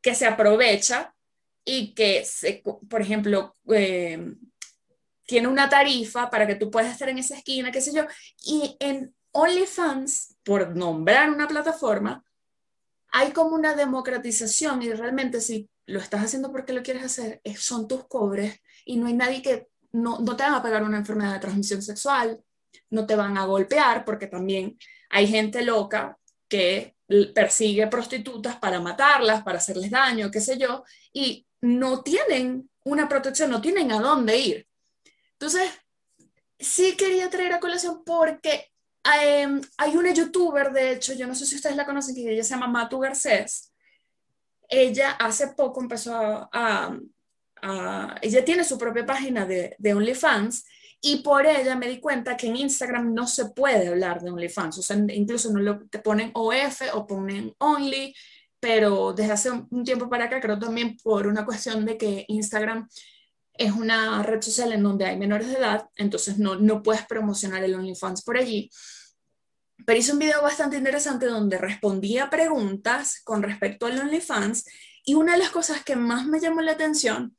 que 0.01 0.15
se 0.15 0.25
aprovecha 0.25 1.13
y 1.65 1.93
que, 1.93 2.23
se, 2.23 2.63
por 2.89 3.01
ejemplo, 3.01 3.57
eh, 3.73 4.33
tiene 5.25 5.49
una 5.49 5.67
tarifa 5.67 6.29
para 6.29 6.47
que 6.47 6.55
tú 6.55 6.71
puedas 6.71 6.93
estar 6.93 7.09
en 7.09 7.17
esa 7.17 7.35
esquina, 7.35 7.73
qué 7.73 7.81
sé 7.81 7.93
yo, 7.93 8.05
y 8.45 8.77
en 8.79 9.13
OnlyFans, 9.33 10.37
por 10.43 10.73
nombrar 10.77 11.29
una 11.29 11.47
plataforma, 11.49 12.23
hay 13.11 13.31
como 13.31 13.55
una 13.55 13.75
democratización 13.75 14.81
y 14.81 14.91
realmente 14.93 15.41
si 15.41 15.69
lo 15.85 15.99
estás 15.99 16.23
haciendo 16.23 16.51
porque 16.51 16.73
lo 16.73 16.83
quieres 16.83 17.03
hacer, 17.03 17.41
son 17.57 17.87
tus 17.87 18.07
cobres 18.07 18.59
y 18.85 18.97
no 18.97 19.07
hay 19.07 19.13
nadie 19.13 19.41
que, 19.41 19.67
no, 19.91 20.19
no 20.19 20.35
te 20.35 20.43
van 20.43 20.53
a 20.53 20.63
pegar 20.63 20.83
una 20.83 20.97
enfermedad 20.97 21.33
de 21.33 21.39
transmisión 21.39 21.81
sexual, 21.81 22.41
no 22.89 23.05
te 23.05 23.15
van 23.15 23.37
a 23.37 23.45
golpear 23.45 24.05
porque 24.05 24.27
también 24.27 24.77
hay 25.09 25.27
gente 25.27 25.63
loca 25.63 26.17
que 26.47 26.95
persigue 27.33 27.87
prostitutas 27.87 28.55
para 28.57 28.79
matarlas, 28.79 29.43
para 29.43 29.57
hacerles 29.57 29.91
daño, 29.91 30.31
qué 30.31 30.39
sé 30.39 30.57
yo, 30.57 30.83
y 31.11 31.45
no 31.61 32.01
tienen 32.01 32.69
una 32.85 33.07
protección, 33.09 33.51
no 33.51 33.61
tienen 33.61 33.91
a 33.91 33.99
dónde 33.99 34.37
ir. 34.37 34.67
Entonces, 35.33 35.69
sí 36.57 36.95
quería 36.95 37.29
traer 37.29 37.53
a 37.53 37.59
colación 37.59 38.03
porque 38.05 38.70
Em, 39.03 39.61
hay 39.77 39.95
una 39.95 40.13
youtuber, 40.13 40.71
de 40.71 40.93
hecho, 40.93 41.13
yo 41.13 41.25
no 41.25 41.33
sé 41.33 41.45
si 41.45 41.55
ustedes 41.55 41.75
la 41.75 41.85
conocen, 41.85 42.15
que 42.15 42.31
ella 42.31 42.43
se 42.43 42.51
llama 42.51 42.67
Matu 42.67 42.99
Garcés. 42.99 43.73
Ella 44.69 45.11
hace 45.11 45.49
poco 45.49 45.81
empezó 45.81 46.13
a, 46.13 46.97
ella 48.21 48.45
tiene 48.45 48.63
su 48.63 48.77
propia 48.77 49.05
página 49.05 49.45
de, 49.45 49.75
de, 49.77 49.93
OnlyFans 49.93 50.65
y 50.99 51.17
por 51.17 51.45
ella 51.45 51.75
me 51.75 51.87
di 51.87 51.99
cuenta 51.99 52.37
que 52.37 52.47
en 52.47 52.55
Instagram 52.55 53.13
no 53.13 53.27
se 53.27 53.51
puede 53.51 53.87
hablar 53.87 54.21
de 54.21 54.31
OnlyFans, 54.31 54.79
o 54.79 54.81
sea, 54.81 54.97
incluso 55.09 55.51
no 55.51 55.59
lo, 55.59 55.87
te 55.87 55.99
ponen 55.99 56.31
OF 56.33 56.81
o 56.93 57.05
ponen 57.05 57.53
Only, 57.59 58.15
pero 58.59 59.13
desde 59.13 59.33
hace 59.33 59.51
un 59.51 59.83
tiempo 59.83 60.09
para 60.09 60.25
acá, 60.25 60.39
creo 60.39 60.57
también 60.57 60.97
por 60.97 61.27
una 61.27 61.45
cuestión 61.45 61.85
de 61.85 61.97
que 61.97 62.25
Instagram 62.27 62.87
es 63.53 63.71
una 63.71 64.23
red 64.23 64.41
social 64.41 64.71
en 64.71 64.83
donde 64.83 65.05
hay 65.05 65.17
menores 65.17 65.47
de 65.47 65.55
edad, 65.55 65.89
entonces 65.95 66.37
no, 66.37 66.55
no 66.55 66.81
puedes 66.83 67.05
promocionar 67.05 67.63
el 67.63 67.75
OnlyFans 67.75 68.23
por 68.23 68.37
allí. 68.37 68.69
Pero 69.85 69.99
hice 69.99 70.13
un 70.13 70.19
video 70.19 70.41
bastante 70.41 70.77
interesante 70.77 71.25
donde 71.25 71.57
respondía 71.57 72.29
preguntas 72.29 73.21
con 73.23 73.41
respecto 73.41 73.87
al 73.87 73.99
OnlyFans 73.99 74.65
Y 75.05 75.15
una 75.15 75.33
de 75.33 75.39
las 75.39 75.49
cosas 75.49 75.83
que 75.83 75.95
más 75.95 76.27
me 76.27 76.39
llamó 76.39 76.61
la 76.61 76.73
atención 76.73 77.35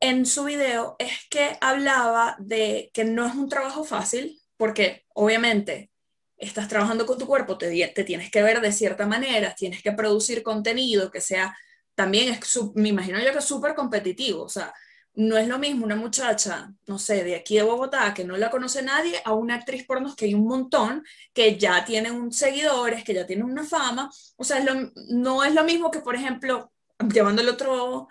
en 0.00 0.26
su 0.26 0.44
video 0.44 0.96
es 0.98 1.12
que 1.30 1.56
hablaba 1.60 2.36
de 2.40 2.90
que 2.92 3.04
no 3.04 3.24
es 3.26 3.34
un 3.34 3.48
trabajo 3.48 3.84
fácil, 3.84 4.40
porque 4.56 5.04
obviamente 5.14 5.92
estás 6.36 6.66
trabajando 6.66 7.06
con 7.06 7.18
tu 7.18 7.26
cuerpo, 7.26 7.56
te, 7.56 7.92
te 7.94 8.04
tienes 8.04 8.28
que 8.30 8.42
ver 8.42 8.60
de 8.60 8.72
cierta 8.72 9.06
manera, 9.06 9.54
tienes 9.54 9.80
que 9.80 9.92
producir 9.92 10.42
contenido 10.42 11.10
que 11.10 11.20
sea, 11.20 11.56
también 11.94 12.34
es, 12.34 12.60
me 12.74 12.88
imagino 12.88 13.20
yo 13.20 13.30
que 13.30 13.38
es 13.38 13.44
súper 13.44 13.76
competitivo, 13.76 14.42
o 14.42 14.48
sea, 14.48 14.74
no 15.14 15.36
es 15.36 15.46
lo 15.46 15.58
mismo 15.58 15.84
una 15.84 15.96
muchacha, 15.96 16.72
no 16.86 16.98
sé, 16.98 17.22
de 17.24 17.36
aquí 17.36 17.56
de 17.56 17.62
Bogotá, 17.62 18.14
que 18.14 18.24
no 18.24 18.36
la 18.36 18.50
conoce 18.50 18.82
nadie, 18.82 19.20
a 19.24 19.32
una 19.32 19.56
actriz 19.56 19.84
porno 19.86 20.14
que 20.16 20.24
hay 20.24 20.34
un 20.34 20.46
montón, 20.46 21.04
que 21.34 21.58
ya 21.58 21.84
tienen 21.84 22.14
un 22.14 22.32
seguidores, 22.32 23.04
que 23.04 23.14
ya 23.14 23.26
tienen 23.26 23.44
una 23.44 23.64
fama. 23.64 24.10
O 24.36 24.44
sea, 24.44 24.64
no 25.08 25.44
es 25.44 25.54
lo 25.54 25.64
mismo 25.64 25.90
que, 25.90 26.00
por 26.00 26.14
ejemplo, 26.14 26.72
llevándolo 27.12 27.52
otro, 27.52 28.08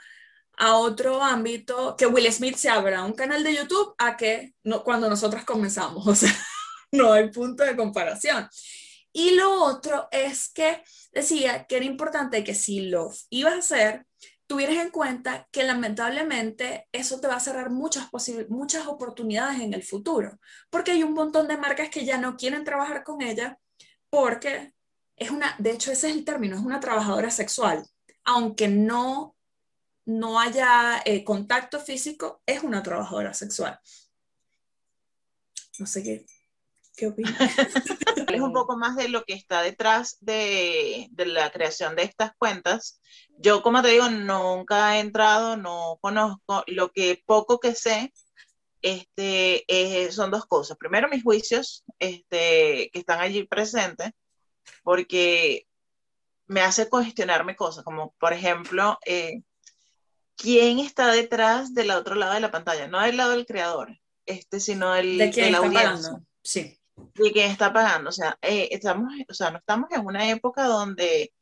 a 0.58 0.76
otro 0.78 1.24
ámbito, 1.24 1.96
que 1.98 2.06
Will 2.06 2.32
Smith 2.32 2.56
se 2.56 2.70
abra 2.70 3.04
un 3.04 3.14
canal 3.14 3.44
de 3.44 3.56
YouTube 3.56 3.96
a 3.98 4.16
que 4.18 4.54
no, 4.64 4.84
cuando 4.84 5.10
nosotros 5.10 5.44
comenzamos. 5.44 6.06
O 6.08 6.16
sea, 6.16 6.34
no 6.92 7.14
hay 7.14 7.30
punto 7.32 7.64
de 7.64 7.76
comparación. 7.76 8.48
Y 9.14 9.32
lo 9.32 9.64
otro 9.64 10.08
es 10.12 10.50
que 10.50 10.84
decía 11.12 11.66
que 11.66 11.78
era 11.78 11.86
importante 11.86 12.44
que 12.44 12.54
si 12.54 12.90
lo 12.90 13.12
ibas 13.30 13.54
a 13.54 13.58
hacer, 13.60 14.06
tuvieras 14.52 14.84
en 14.84 14.92
cuenta 14.92 15.48
que 15.50 15.64
lamentablemente 15.64 16.90
eso 16.92 17.22
te 17.22 17.28
va 17.28 17.38
a 17.38 17.40
cerrar 17.40 17.70
muchas, 17.70 18.10
muchas 18.50 18.86
oportunidades 18.86 19.62
en 19.62 19.74
el 19.74 19.82
futuro, 19.82 20.42
porque 20.70 20.92
hay 20.92 21.04
un 21.04 21.14
montón 21.14 21.48
de 21.48 21.56
marcas 21.56 21.90
que 21.90 22.04
ya 22.04 22.18
no 22.18 22.36
quieren 22.36 22.66
trabajar 22.66 23.06
con 23.06 23.22
ella 23.22 23.58
porque 24.10 24.74
es 25.16 25.32
una, 25.32 25.56
de 25.58 25.72
hecho 25.72 25.94
ese 25.94 26.10
es 26.10 26.18
el 26.18 26.26
término, 26.26 26.58
es 26.58 26.64
una 26.64 26.82
trabajadora 26.82 27.32
sexual, 27.32 27.88
aunque 28.26 28.68
no, 28.68 29.38
no 30.04 30.38
haya 30.38 31.02
eh, 31.06 31.24
contacto 31.24 31.80
físico, 31.80 32.42
es 32.46 32.62
una 32.62 32.84
trabajadora 32.84 33.34
sexual. 33.34 33.80
No 35.80 35.86
sé 35.86 36.04
qué, 36.04 36.26
¿Qué 37.02 37.08
opinas? 37.08 37.34
es 38.30 38.42
un 38.42 38.54
poco 38.54 38.78
más 38.78 38.96
de 38.96 39.10
lo 39.10 39.24
que 39.24 39.34
está 39.34 39.64
detrás 39.64 40.18
de, 40.20 41.08
de, 41.10 41.26
la 41.26 41.50
creación 41.50 41.96
de 41.96 42.04
estas 42.04 42.32
cuentas. 42.38 43.02
Yo, 43.40 43.64
como 43.64 43.82
te 43.82 43.88
digo, 43.88 44.08
nunca 44.08 44.96
he 44.96 45.00
entrado, 45.00 45.58
no 45.58 45.98
conozco. 46.00 46.64
Lo 46.68 46.92
que 46.92 47.24
poco 47.26 47.60
que 47.60 47.74
sé 47.74 48.14
este, 48.84 49.66
eh, 49.68 50.12
son 50.12 50.30
dos 50.30 50.46
cosas. 50.46 50.78
Primero, 50.78 51.10
mis 51.10 51.24
juicios 51.24 51.84
este, 51.98 52.92
que 52.94 53.00
están 53.00 53.20
allí 53.20 53.48
presentes, 53.48 54.12
porque 54.84 55.66
me 56.46 56.62
hace 56.62 56.88
cuestionarme 56.88 57.56
cosas, 57.56 57.84
como 57.84 58.14
por 58.20 58.32
ejemplo, 58.32 59.00
eh, 59.08 59.42
¿quién 60.36 60.78
está 60.78 61.08
detrás 61.08 61.74
del 61.74 61.90
otro 61.90 62.14
lado 62.14 62.36
de 62.36 62.42
la 62.42 62.52
pantalla? 62.52 62.88
No 62.88 63.02
del 63.02 63.18
lado 63.18 63.32
del 63.32 63.48
creador, 63.48 64.00
este, 64.28 64.60
sino 64.60 64.94
el 64.94 65.18
de, 65.18 65.32
quién 65.32 65.56
Sí 66.44 66.78
de 66.96 67.32
quién 67.32 67.52
está 67.52 67.72
pagando. 67.74 68.10
O 68.10 68.14
sea, 68.14 68.38
eh, 68.42 68.70
estamos, 68.72 69.14
o 69.30 69.34
sea, 69.34 69.52
no 69.52 69.58
estamos 69.60 69.90
en 69.92 70.06
una 70.06 70.30
época 70.30 70.66
donde, 70.66 71.34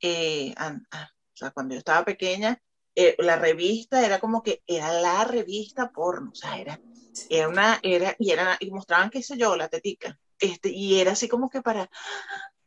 eh, 0.00 0.54
ah, 0.56 0.76
o 0.92 1.36
sea, 1.36 1.50
cuando 1.50 1.74
yo 1.74 1.78
estaba 1.78 2.04
pequeña, 2.04 2.60
eh, 2.94 3.16
la 3.18 3.36
revista 3.36 4.04
era 4.04 4.20
como 4.20 4.42
que 4.42 4.62
era 4.66 4.92
la 5.00 5.24
revista 5.24 5.90
porno, 5.90 6.30
o 6.32 6.34
sea, 6.34 6.58
era, 6.58 6.80
era 7.28 7.48
una, 7.48 7.80
era, 7.82 8.14
y 8.18 8.30
era, 8.30 8.56
y 8.60 8.70
mostraban, 8.70 9.10
qué 9.10 9.22
sé 9.22 9.36
yo, 9.36 9.56
la 9.56 9.68
tetica, 9.68 10.18
este, 10.38 10.70
y 10.70 11.00
era 11.00 11.12
así 11.12 11.28
como 11.28 11.50
que 11.50 11.60
para, 11.60 11.90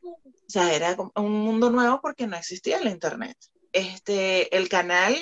o 0.04 0.50
sea, 0.50 0.74
era 0.74 0.98
un 1.16 1.32
mundo 1.32 1.70
nuevo 1.70 2.02
porque 2.02 2.28
no 2.28 2.36
existía 2.36 2.80
el 2.80 2.90
internet. 2.90 3.38
Este, 3.74 4.56
el 4.56 4.70
canal, 4.70 5.16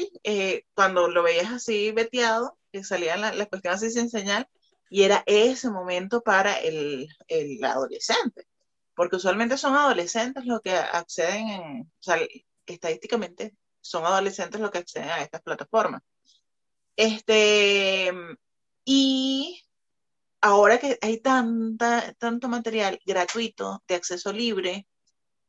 cuando 0.74 1.10
lo 1.10 1.24
veías 1.24 1.52
así 1.52 1.92
veteado, 1.92 2.58
que 2.72 2.84
salían 2.84 3.22
las 3.22 3.36
la 3.36 3.48
cuestiones 3.48 3.84
así 3.84 3.92
sin 3.92 4.10
señal, 4.10 4.48
y 4.96 5.04
era 5.04 5.24
ese 5.26 5.70
momento 5.70 6.22
para 6.22 6.54
el, 6.62 7.10
el, 7.28 7.62
adolescente, 7.66 8.48
porque 8.96 9.18
usualmente 9.18 9.58
son 9.58 9.76
adolescentes 9.76 10.46
los 10.46 10.62
que 10.62 10.72
acceden, 10.72 11.50
en, 11.50 11.82
o 11.82 12.02
sea, 12.02 12.18
estadísticamente 12.66 13.58
son 13.82 14.06
adolescentes 14.06 14.62
los 14.62 14.72
que 14.72 14.78
acceden 14.78 15.10
a 15.10 15.22
estas 15.22 15.42
plataformas. 15.42 16.02
Este, 16.96 18.10
y 18.86 19.66
ahora 20.40 20.80
que 20.80 20.98
hay 21.02 21.20
tanta, 21.20 22.14
tanto 22.14 22.48
material 22.48 22.98
gratuito, 23.06 23.84
de 23.90 23.96
acceso 23.96 24.32
libre, 24.32 24.88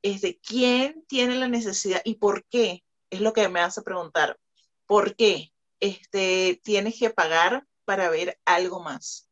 este, 0.03 0.41
¿quién 0.41 1.05
tiene 1.07 1.37
la 1.37 1.47
necesidad 1.47 2.03
y 2.05 2.17
por 2.17 2.45
qué? 2.47 2.83
Es 3.11 3.21
lo 3.21 3.33
que 3.33 3.49
me 3.49 3.61
hace 3.61 3.83
preguntar. 3.83 4.41
¿Por 4.87 5.15
qué 5.15 5.53
este, 5.79 6.61
tienes 6.65 6.99
que 6.99 7.11
pagar 7.11 7.65
para 7.85 8.11
ver 8.11 8.41
algo 8.45 8.83
más? 8.83 9.26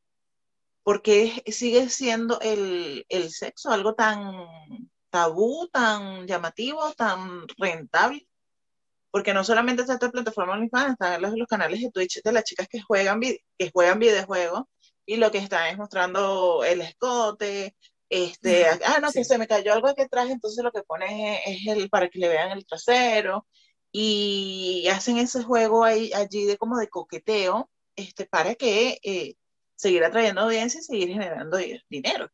Porque 0.85 1.43
sigue 1.47 1.89
siendo 1.89 2.39
el, 2.41 3.05
sexo 3.31 3.71
algo 3.71 3.95
tan 3.95 4.47
tabú, 5.11 5.69
tan 5.73 6.27
llamativo, 6.27 6.93
tan 6.93 7.47
rentable. 7.59 8.29
Porque 9.11 9.33
no 9.35 9.45
solamente 9.45 9.83
está 9.83 9.95
esta 9.95 10.11
plataforma 10.11 10.55
OnlyFans, 10.55 10.93
están 10.93 11.23
los, 11.23 11.33
los 11.35 11.49
canales 11.49 11.81
de 11.81 11.91
Twitch 11.91 12.23
de 12.23 12.33
las 12.33 12.45
chicas 12.45 12.69
que 12.69 12.83
juegan, 12.83 13.21
que 13.21 13.71
juegan 13.73 13.99
videojuegos 13.99 14.65
y 15.07 15.17
lo 15.17 15.31
que 15.31 15.39
están 15.39 15.69
es 15.69 15.79
mostrando 15.79 16.65
el 16.65 16.81
escote, 16.81 17.77
este, 18.09 18.67
ah, 18.67 18.99
no, 19.01 19.11
que 19.11 19.25
se 19.25 19.39
me 19.39 19.47
cayó 19.47 19.73
algo 19.73 19.95
que 19.95 20.09
traje, 20.09 20.33
entonces 20.33 20.63
lo 20.65 20.73
que 20.73 20.83
ponen 20.83 21.39
es, 21.47 21.67
el 21.67 21.89
para 21.91 22.09
que 22.09 22.19
le 22.19 22.29
vean 22.29 22.53
el 22.53 22.67
trasero 22.67 23.47
y 23.93 24.87
hacen 24.93 25.19
ese 25.19 25.43
juego 25.43 25.85
ahí, 25.85 26.13
allí 26.13 26.45
de 26.45 26.57
como 26.59 26.79
de 26.79 26.89
coqueteo, 26.89 27.71
este, 27.97 28.27
para 28.27 28.55
que 28.55 28.99
eh, 29.03 29.37
seguir 29.75 30.05
atrayendo 30.05 30.43
audiencia 30.43 30.81
y 30.81 30.85
seguir 30.85 31.09
generando 31.09 31.59
dinero. 31.89 32.31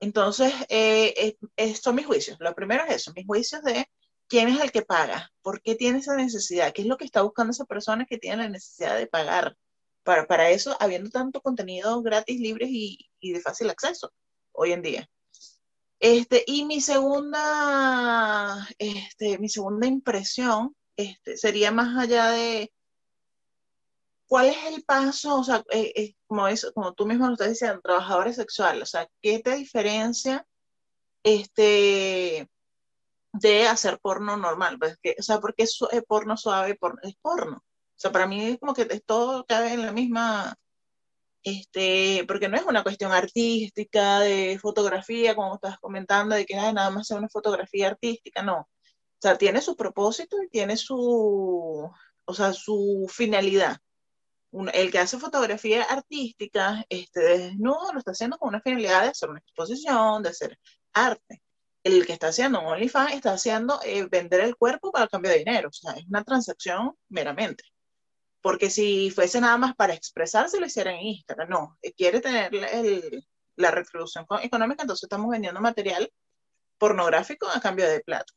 Entonces, 0.00 0.52
eh, 0.68 1.36
eh, 1.56 1.74
son 1.76 1.94
mis 1.94 2.06
juicios. 2.06 2.36
Lo 2.40 2.54
primero 2.54 2.84
es 2.84 2.96
eso, 2.96 3.12
mis 3.14 3.26
juicios 3.26 3.62
de 3.62 3.86
quién 4.28 4.48
es 4.48 4.60
el 4.60 4.72
que 4.72 4.82
paga, 4.82 5.30
por 5.42 5.62
qué 5.62 5.74
tiene 5.74 5.98
esa 5.98 6.16
necesidad, 6.16 6.72
qué 6.72 6.82
es 6.82 6.88
lo 6.88 6.96
que 6.96 7.04
está 7.04 7.22
buscando 7.22 7.52
esa 7.52 7.66
persona 7.66 8.06
que 8.06 8.18
tiene 8.18 8.38
la 8.38 8.48
necesidad 8.48 8.96
de 8.96 9.06
pagar. 9.06 9.56
Para, 10.02 10.26
para 10.26 10.50
eso, 10.50 10.76
habiendo 10.80 11.10
tanto 11.10 11.40
contenido 11.40 12.02
gratis, 12.02 12.40
libre 12.40 12.66
y, 12.68 12.98
y 13.20 13.32
de 13.32 13.40
fácil 13.40 13.70
acceso 13.70 14.12
hoy 14.50 14.72
en 14.72 14.82
día. 14.82 15.08
Este, 16.00 16.42
y 16.48 16.64
mi 16.64 16.80
segunda, 16.80 18.68
este, 18.78 19.38
mi 19.38 19.48
segunda 19.48 19.86
impresión 19.86 20.74
este, 20.96 21.36
sería 21.36 21.70
más 21.70 21.96
allá 21.96 22.30
de 22.30 22.72
¿cuál 24.32 24.48
es 24.48 24.56
el 24.64 24.82
paso? 24.84 25.40
O 25.40 25.44
sea, 25.44 25.62
eh, 25.70 25.92
eh, 25.94 26.14
como, 26.26 26.48
es, 26.48 26.66
como 26.74 26.94
tú 26.94 27.04
mismo 27.06 27.26
lo 27.26 27.34
estás 27.34 27.50
diciendo, 27.50 27.82
trabajadores 27.82 28.36
sexuales, 28.36 28.84
o 28.84 28.86
sea, 28.86 29.06
¿qué 29.20 29.40
te 29.40 29.54
diferencia 29.56 30.46
este, 31.22 32.48
de 33.34 33.68
hacer 33.68 33.98
porno 34.00 34.38
normal? 34.38 34.78
Pues 34.78 34.96
que, 35.02 35.16
o 35.18 35.22
sea, 35.22 35.38
porque 35.38 35.64
es 35.64 35.78
porno 36.08 36.38
suave, 36.38 36.76
porno, 36.76 37.00
es 37.02 37.14
porno. 37.20 37.58
O 37.58 37.62
sea, 37.96 38.10
para 38.12 38.26
mí 38.26 38.42
es 38.42 38.58
como 38.58 38.72
que 38.74 38.86
todo 39.00 39.44
cabe 39.46 39.74
en 39.74 39.82
la 39.82 39.92
misma, 39.92 40.56
este, 41.42 42.24
porque 42.26 42.48
no 42.48 42.56
es 42.56 42.64
una 42.64 42.82
cuestión 42.82 43.12
artística, 43.12 44.20
de 44.20 44.58
fotografía, 44.60 45.34
como 45.36 45.56
estás 45.56 45.78
comentando, 45.78 46.34
de 46.36 46.46
que 46.46 46.56
nada 46.56 46.90
más 46.90 47.06
sea 47.08 47.18
una 47.18 47.28
fotografía 47.28 47.88
artística, 47.88 48.42
no. 48.42 48.60
O 48.60 48.68
sea, 49.20 49.36
tiene 49.38 49.60
su 49.60 49.76
propósito 49.76 50.42
y 50.42 50.48
tiene 50.48 50.76
su, 50.78 51.90
o 52.24 52.34
sea, 52.34 52.52
su 52.54 53.06
finalidad 53.10 53.78
el 54.72 54.90
que 54.90 54.98
hace 54.98 55.18
fotografía 55.18 55.84
artística, 55.84 56.84
este, 56.88 57.20
desnudo, 57.20 57.92
lo 57.92 57.98
está 57.98 58.12
haciendo 58.12 58.38
con 58.38 58.48
una 58.50 58.60
finalidad 58.60 59.02
de 59.02 59.08
hacer 59.08 59.30
una 59.30 59.40
exposición, 59.40 60.22
de 60.22 60.28
hacer 60.30 60.58
arte. 60.92 61.42
El 61.82 62.06
que 62.06 62.12
está 62.12 62.28
haciendo 62.28 62.60
un 62.60 62.66
OnlyFans 62.66 63.14
está 63.14 63.32
haciendo 63.32 63.80
eh, 63.84 64.06
vender 64.06 64.40
el 64.40 64.56
cuerpo 64.56 64.92
para 64.92 65.04
el 65.04 65.10
cambio 65.10 65.30
de 65.32 65.38
dinero. 65.38 65.68
O 65.70 65.72
sea, 65.72 65.92
es 65.94 66.06
una 66.06 66.22
transacción 66.22 66.94
meramente. 67.08 67.64
Porque 68.40 68.70
si 68.70 69.10
fuese 69.10 69.40
nada 69.40 69.56
más 69.56 69.74
para 69.74 69.94
expresarse, 69.94 70.60
lo 70.60 70.66
hiciera 70.66 70.92
en 70.92 71.00
Instagram. 71.00 71.48
No, 71.48 71.78
eh, 71.82 71.92
quiere 71.94 72.20
tener 72.20 72.52
la 73.56 73.70
retribución 73.70 74.26
económica, 74.42 74.82
entonces 74.82 75.04
estamos 75.04 75.30
vendiendo 75.30 75.60
material 75.60 76.10
pornográfico 76.78 77.48
a 77.48 77.60
cambio 77.60 77.88
de 77.88 78.00
plata. 78.00 78.32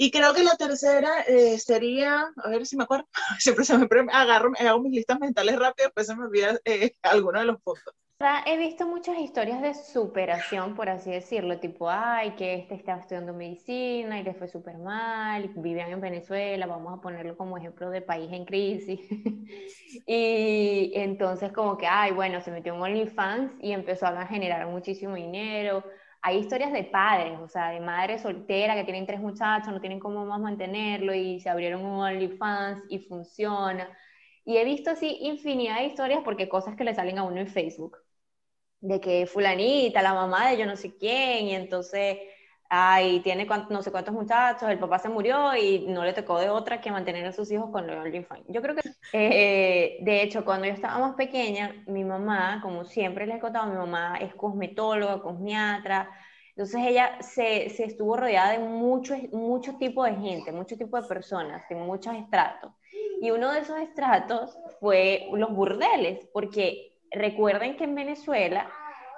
Y 0.00 0.12
creo 0.12 0.32
que 0.32 0.44
la 0.44 0.54
tercera 0.56 1.22
eh, 1.26 1.58
sería, 1.58 2.32
a 2.36 2.48
ver 2.48 2.64
si 2.66 2.76
me 2.76 2.84
acuerdo, 2.84 3.08
siempre 3.40 3.64
se 3.64 3.76
me 3.76 3.88
agarro, 4.12 4.52
hago 4.56 4.80
mis 4.80 4.92
listas 4.92 5.18
mentales 5.18 5.58
rápido, 5.58 5.88
después 5.88 6.06
se 6.06 6.14
me 6.14 6.22
olvida 6.22 6.56
eh, 6.64 6.92
alguno 7.02 7.40
de 7.40 7.46
los 7.46 7.60
puntos. 7.60 7.92
He 8.46 8.56
visto 8.58 8.86
muchas 8.86 9.18
historias 9.18 9.60
de 9.60 9.74
superación, 9.74 10.76
por 10.76 10.88
así 10.88 11.10
decirlo, 11.10 11.58
tipo, 11.58 11.90
ay, 11.90 12.36
que 12.36 12.54
este 12.54 12.76
estaba 12.76 13.00
estudiando 13.00 13.32
medicina 13.32 14.20
y 14.20 14.22
le 14.22 14.34
fue 14.34 14.46
súper 14.46 14.78
mal, 14.78 15.50
vivían 15.56 15.90
en 15.90 16.00
Venezuela, 16.00 16.66
vamos 16.66 16.96
a 16.96 17.00
ponerlo 17.00 17.36
como 17.36 17.58
ejemplo 17.58 17.90
de 17.90 18.00
país 18.00 18.32
en 18.32 18.44
crisis. 18.44 19.00
y 20.06 20.92
entonces 20.94 21.52
como 21.52 21.76
que, 21.76 21.88
ay, 21.88 22.12
bueno, 22.12 22.40
se 22.40 22.52
metió 22.52 22.74
en 22.74 22.82
OnlyFans 22.82 23.52
y 23.60 23.72
empezó 23.72 24.06
a 24.06 24.26
generar 24.26 24.66
muchísimo 24.68 25.16
dinero, 25.16 25.82
hay 26.28 26.38
historias 26.38 26.72
de 26.72 26.84
padres, 26.84 27.38
o 27.40 27.48
sea, 27.48 27.70
de 27.70 27.80
madres 27.80 28.22
solteras 28.22 28.76
que 28.76 28.84
tienen 28.84 29.06
tres 29.06 29.20
muchachos, 29.20 29.72
no 29.72 29.80
tienen 29.80 29.98
cómo 30.00 30.26
más 30.26 30.40
mantenerlo 30.40 31.14
y 31.14 31.40
se 31.40 31.48
abrieron 31.48 31.84
un 31.84 32.00
OnlyFans 32.00 32.82
y 32.90 32.98
funciona. 33.00 33.88
Y 34.44 34.58
he 34.58 34.64
visto 34.64 34.90
así 34.90 35.18
infinidad 35.22 35.78
de 35.78 35.86
historias 35.86 36.20
porque 36.24 36.48
cosas 36.48 36.76
que 36.76 36.84
le 36.84 36.94
salen 36.94 37.18
a 37.18 37.24
uno 37.24 37.40
en 37.40 37.48
Facebook, 37.48 37.98
de 38.80 39.00
que 39.00 39.26
fulanita, 39.26 40.02
la 40.02 40.14
mamá 40.14 40.50
de 40.50 40.58
yo 40.58 40.66
no 40.66 40.76
sé 40.76 40.96
quién, 40.96 41.46
y 41.46 41.54
entonces 41.54 42.18
ay, 42.68 43.20
tiene 43.20 43.46
no 43.70 43.82
sé 43.82 43.90
cuántos 43.90 44.14
muchachos, 44.14 44.68
el 44.68 44.78
papá 44.78 44.98
se 44.98 45.08
murió 45.08 45.56
y 45.56 45.86
no 45.88 46.04
le 46.04 46.12
tocó 46.12 46.38
de 46.38 46.50
otra 46.50 46.80
que 46.80 46.90
mantener 46.90 47.26
a 47.26 47.32
sus 47.32 47.50
hijos 47.50 47.70
con 47.70 47.86
lo 47.86 48.00
OnlyFans. 48.00 48.44
Yo 48.48 48.60
creo 48.60 48.74
que, 48.74 48.82
eh, 49.12 49.98
de 50.02 50.22
hecho, 50.22 50.44
cuando 50.44 50.66
yo 50.66 50.72
estaba 50.72 50.98
más 50.98 51.14
pequeña, 51.14 51.82
mi 51.86 52.04
mamá, 52.04 52.60
como 52.62 52.84
siempre 52.84 53.26
les 53.26 53.36
he 53.36 53.40
contado, 53.40 53.66
mi 53.70 53.76
mamá 53.76 54.18
es 54.18 54.34
cosmetóloga, 54.34 55.22
cosmiatra, 55.22 56.10
entonces 56.50 56.80
ella 56.86 57.22
se, 57.22 57.70
se 57.70 57.84
estuvo 57.84 58.16
rodeada 58.16 58.50
de 58.50 58.58
muchos 58.58 59.16
mucho 59.32 59.76
tipo 59.78 60.04
de 60.04 60.16
gente, 60.16 60.50
mucho 60.52 60.76
tipo 60.76 61.00
de 61.00 61.06
personas, 61.06 61.62
de 61.68 61.76
muchos 61.76 62.14
estratos. 62.16 62.72
Y 63.20 63.30
uno 63.30 63.52
de 63.52 63.60
esos 63.60 63.78
estratos 63.78 64.58
fue 64.80 65.28
los 65.32 65.50
burdeles, 65.54 66.28
porque 66.32 66.98
recuerden 67.12 67.76
que 67.76 67.84
en 67.84 67.94
Venezuela 67.94 68.68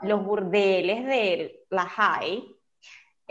los 0.02 0.25
burdeles 0.25 1.04
de 1.07 1.64
la 1.71 1.87
high 1.87 2.60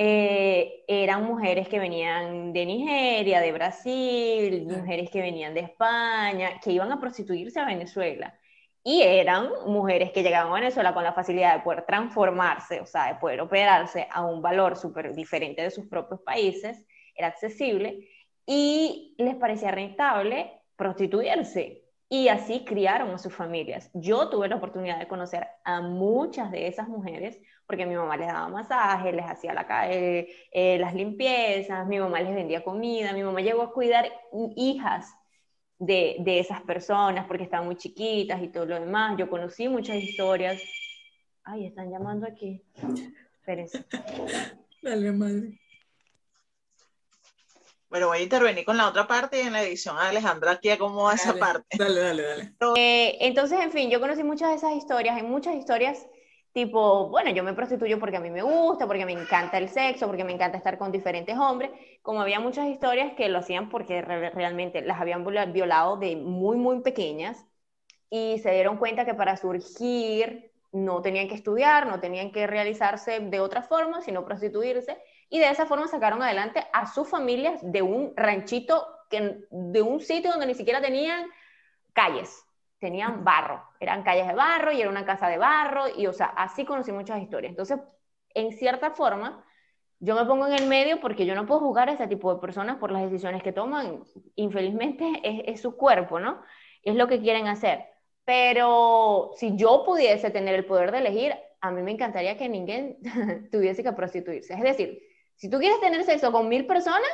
eh, 0.02 0.86
eran 0.88 1.26
mujeres 1.26 1.68
que 1.68 1.78
venían 1.78 2.54
de 2.54 2.66
Nigeria, 2.66 3.42
de 3.42 3.52
Brasil, 3.52 4.66
mujeres 4.66 5.10
que 5.10 5.20
venían 5.20 5.54
de 5.54 5.60
España, 5.60 6.58
que 6.64 6.72
iban 6.72 6.90
a 6.94 7.02
prostituirse 7.02 7.60
a 7.60 7.66
Venezuela. 7.66 8.34
Y 8.82 9.02
eran 9.02 9.50
mujeres 9.68 10.12
que 10.12 10.24
llegaban 10.24 10.54
a 10.54 10.56
Venezuela 10.56 10.94
con 10.94 11.04
la 11.04 11.12
facilidad 11.12 11.54
de 11.54 11.64
poder 11.64 11.84
transformarse, 11.86 12.80
o 12.80 12.86
sea, 12.86 13.08
de 13.14 13.20
poder 13.20 13.42
operarse 13.42 14.08
a 14.10 14.26
un 14.26 14.42
valor 14.42 14.78
súper 14.78 15.14
diferente 15.14 15.64
de 15.64 15.70
sus 15.70 15.86
propios 15.88 16.22
países, 16.22 16.82
era 17.14 17.28
accesible, 17.28 18.08
y 18.46 19.16
les 19.18 19.36
parecía 19.36 19.72
rentable 19.72 20.62
prostituirse. 20.78 21.89
Y 22.12 22.28
así 22.28 22.66
criaron 22.66 23.12
a 23.12 23.20
sus 23.20 23.34
familias. 23.34 23.92
Yo 23.94 24.30
tuve 24.30 24.48
la 24.48 24.56
oportunidad 24.56 24.98
de 24.98 25.08
conocer 25.08 25.48
a 25.64 25.82
muchas 25.82 26.52
de 26.52 26.68
esas 26.68 26.88
mujeres 26.88 27.40
porque 27.68 27.86
mi 27.86 27.96
mamá 27.96 28.18
les 28.18 28.26
daba 28.26 28.48
masajes, 28.48 29.14
les 29.14 29.26
hacía 29.26 29.54
la, 29.54 29.68
eh, 29.92 30.28
eh, 30.52 30.80
las 30.80 30.96
limpiezas, 30.96 31.86
mi 31.86 32.00
mamá 32.00 32.20
les 32.20 32.34
vendía 32.34 32.64
comida, 32.64 33.14
mi 33.14 33.22
mamá 33.22 33.42
llegó 33.42 33.62
a 33.62 33.72
cuidar 33.72 34.12
hijas 34.56 35.14
de, 35.78 36.16
de, 36.22 36.40
esas 36.40 36.62
personas 36.64 37.28
porque 37.28 37.44
estaban 37.44 37.68
muy 37.68 37.76
chiquitas 37.76 38.42
y 38.42 38.48
todo 38.48 38.66
lo 38.66 38.80
demás. 38.80 39.16
Yo 39.20 39.30
conocí 39.30 39.70
muchas 39.70 39.98
historias. 39.98 40.60
Ay, 41.44 41.68
están 41.68 41.92
llamando 41.92 42.26
aquí. 42.26 42.64
Espérense. 43.40 43.86
Dale, 44.82 45.12
madre. 45.12 45.60
Bueno, 47.90 48.08
voy 48.08 48.20
a 48.20 48.24
intervenir 48.24 48.66
con 48.66 48.78
la 48.78 48.88
otra 48.88 49.08
parte 49.08 49.42
y 49.42 49.48
en 49.48 49.54
la 49.54 49.64
edición 49.64 49.98
Alejandra 49.98 50.52
aquí 50.52 50.70
acomoda 50.70 51.16
esa 51.16 51.34
parte. 51.34 51.78
Dale, 51.78 52.00
dale, 52.00 52.24
dale. 52.24 52.54
Eh, 52.78 53.18
entonces, 53.22 53.60
en 53.60 53.72
fin, 53.72 53.90
yo 53.90 54.00
conocí 54.00 54.24
muchas 54.24 54.50
de 54.50 54.56
esas 54.56 54.74
historias. 54.74 55.18
Hay 55.18 55.24
muchas 55.24 55.56
historias 55.56 56.06
tipo, 56.54 57.10
bueno, 57.10 57.32
yo 57.32 57.44
me 57.44 57.54
prostituyo 57.54 58.00
porque 58.00 58.18
a 58.18 58.20
mí 58.20 58.30
me 58.30 58.42
gusta, 58.42 58.88
porque 58.88 59.06
me 59.06 59.14
encanta 59.14 59.58
el 59.58 59.70
sexo, 59.70 60.08
porque 60.08 60.24
me 60.24 60.34
encanta 60.34 60.58
estar 60.58 60.78
con 60.78 60.92
diferentes 60.92 61.38
hombres, 61.38 61.72
como 62.02 62.22
había 62.22 62.40
muchas 62.40 62.68
historias 62.68 63.14
que 63.14 63.30
lo 63.30 63.40
hacían 63.40 63.70
porque 63.70 64.02
realmente 64.02 64.82
las 64.82 65.00
habían 65.00 65.26
violado 65.54 65.98
de 65.98 66.16
muy, 66.16 66.58
muy 66.58 66.82
pequeñas 66.82 67.46
y 68.10 68.40
se 68.40 68.52
dieron 68.52 68.78
cuenta 68.78 69.06
que 69.06 69.14
para 69.14 69.38
surgir 69.38 70.52
no 70.72 71.02
tenían 71.02 71.28
que 71.28 71.36
estudiar, 71.36 71.88
no 71.88 72.00
tenían 72.00 72.32
que 72.32 72.48
realizarse 72.48 73.20
de 73.20 73.40
otra 73.40 73.62
forma, 73.62 74.02
sino 74.02 74.26
prostituirse, 74.26 74.98
y 75.30 75.40
de 75.40 75.50
esa 75.50 75.66
forma 75.66 75.88
sacaron 75.88 76.22
adelante 76.22 76.66
a 76.74 76.86
sus 76.88 77.08
familias 77.08 77.60
de 77.64 77.82
un 77.82 78.14
ranchito, 78.16 78.88
que, 79.10 79.46
de 79.50 79.82
un 79.82 80.00
sitio 80.02 80.32
donde 80.32 80.48
ni 80.48 80.56
siquiera 80.56 80.82
tenían 80.82 81.28
calles, 81.94 82.44
tenían 82.80 83.24
barro, 83.24 83.64
eran 83.80 84.04
calles 84.04 84.28
de 84.28 84.34
barro 84.34 84.72
y 84.72 84.82
era 84.82 84.90
una 84.90 85.06
casa 85.06 85.28
de 85.28 85.38
barro, 85.38 85.86
y 85.96 86.08
o 86.08 86.14
sea, 86.14 86.28
así 86.28 86.66
conocí 86.66 86.92
muchas 86.92 87.22
historias. 87.22 87.52
Entonces, 87.52 87.80
en 88.34 88.52
cierta 88.52 88.92
forma, 88.92 89.46
yo 90.00 90.16
me 90.16 90.26
pongo 90.26 90.48
en 90.48 90.54
el 90.54 90.68
medio 90.68 91.00
porque 91.02 91.26
yo 91.26 91.36
no 91.36 91.46
puedo 91.46 91.60
juzgar 91.60 91.90
a 91.90 91.94
ese 91.94 92.08
tipo 92.08 92.34
de 92.34 92.40
personas 92.40 92.78
por 92.78 92.92
las 92.92 93.04
decisiones 93.04 93.44
que 93.44 93.52
toman. 93.52 94.04
Infelizmente 94.36 95.06
es, 95.24 95.42
es 95.46 95.62
su 95.62 95.76
cuerpo, 95.76 96.20
¿no? 96.20 96.42
Es 96.84 96.96
lo 96.96 97.08
que 97.08 97.20
quieren 97.20 97.48
hacer. 97.48 97.86
Pero 98.24 99.32
si 99.36 99.58
yo 99.58 99.84
pudiese 99.86 100.30
tener 100.30 100.56
el 100.56 100.66
poder 100.66 100.92
de 100.92 101.00
elegir, 101.00 101.36
a 101.62 101.72
mí 101.72 101.82
me 101.82 101.92
encantaría 101.92 102.38
que 102.38 102.48
ninguém 102.48 102.98
tuviese 103.52 103.84
que 103.84 103.92
prostituirse. 103.92 104.54
Es 104.54 104.62
decir, 104.62 105.02
si 105.40 105.50
tú 105.50 105.58
quieres 105.58 105.80
tener 105.80 106.04
sexo 106.04 106.34
con 106.34 106.50
mil 106.50 106.68
personas, 106.68 107.10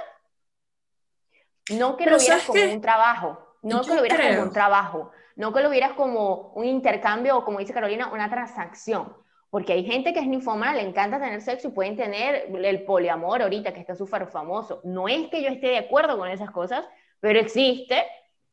no 1.70 1.96
que 1.96 2.08
lo 2.08 2.18
vieras 2.18 2.44
como 2.44 2.74
un 2.74 2.82
trabajo, 2.82 3.38
no 3.62 3.84
que 3.84 3.94
lo 3.94 4.02
vieras 4.02 4.20
como 4.20 4.42
un 4.42 4.52
trabajo, 4.52 5.12
no 5.36 5.54
que 5.54 5.62
lo 5.62 5.70
vieras 5.70 5.94
como 5.94 6.52
un 6.56 6.66
intercambio 6.66 7.38
o 7.38 7.46
como 7.46 7.60
dice 7.60 7.74
Carolina, 7.74 8.12
una 8.12 8.28
transacción. 8.28 9.16
Porque 9.52 9.74
hay 9.74 9.86
gente 9.86 10.12
que 10.12 10.22
es 10.22 10.28
ninfómana, 10.28 10.74
le 10.74 10.82
encanta 10.82 11.20
tener 11.20 11.40
sexo 11.40 11.68
y 11.68 11.72
pueden 11.72 11.96
tener 11.96 12.50
el 12.52 12.84
poliamor 12.84 13.44
ahorita, 13.44 13.74
que 13.74 13.80
está 13.80 13.94
súper 13.94 14.26
famoso. 14.28 14.82
No 14.84 15.08
es 15.08 15.28
que 15.28 15.44
yo 15.44 15.50
esté 15.50 15.68
de 15.68 15.78
acuerdo 15.78 16.18
con 16.18 16.28
esas 16.28 16.50
cosas, 16.50 16.84
pero 17.20 17.40
existe. 17.40 18.04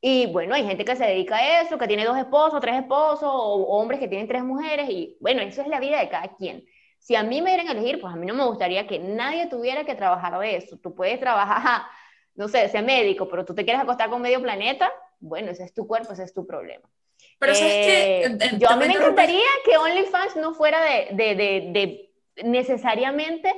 Y 0.03 0.27
bueno, 0.27 0.55
hay 0.55 0.67
gente 0.67 0.85
que 0.85 0.97
se 0.97 1.07
dedica 1.07 1.37
a 1.37 1.63
eso, 1.63 1.79
que 1.79 1.89
tiene 1.89 2.05
dos 2.05 2.19
esposos, 2.19 2.61
tres 2.61 2.77
esposos, 2.77 3.31
o 3.33 3.79
hombres 3.79 4.01
que 4.01 4.09
tienen 4.09 4.29
tres 4.29 4.45
mujeres. 4.45 4.91
Y 4.91 5.17
bueno, 5.19 5.41
eso 5.41 5.63
es 5.63 5.69
la 5.69 5.81
vida 5.81 5.99
de 5.99 6.11
cada 6.11 6.29
quien. 6.37 6.63
Si 7.03 7.17
a 7.17 7.25
mí 7.25 7.43
me 7.43 7.51
dieran 7.51 7.67
a 7.67 7.73
elegir, 7.73 8.01
pues 8.01 8.15
a 8.15 8.17
mí 8.17 8.27
no 8.27 8.35
me 8.35 8.45
gustaría 8.45 8.87
que 8.87 9.01
nadie 9.01 9.49
tuviera 9.49 9.85
que 9.85 9.97
trabajar 9.97 10.39
de 10.39 10.57
eso. 10.57 10.77
Tú 10.79 10.95
puedes 10.95 11.19
trabajar, 11.19 11.83
no 12.37 12.47
sé, 12.47 12.69
ser 12.69 12.85
médico, 12.85 13.29
pero 13.29 13.45
tú 13.45 13.55
te 13.55 13.65
quieres 13.65 13.83
acostar 13.83 14.09
con 14.09 14.23
medio 14.23 14.41
planeta, 14.41 14.91
bueno, 15.19 15.51
ese 15.51 15.65
es 15.65 15.75
tu 15.75 15.87
cuerpo, 15.87 16.13
ese 16.13 16.23
es 16.23 16.33
tu 16.33 16.47
problema. 16.47 16.89
Pero 17.41 17.55
¿sabes 17.57 17.75
que 17.75 18.23
eh, 18.25 18.59
Yo 18.59 18.71
a 18.71 18.77
mí 18.77 18.87
me 18.87 18.95
encantaría 18.95 19.49
que 19.65 19.77
OnlyFans 19.77 20.37
no 20.37 20.55
fuera 20.55 20.81
de, 20.81 21.09
de, 21.13 21.35
de, 21.35 22.13
necesariamente 22.45 23.53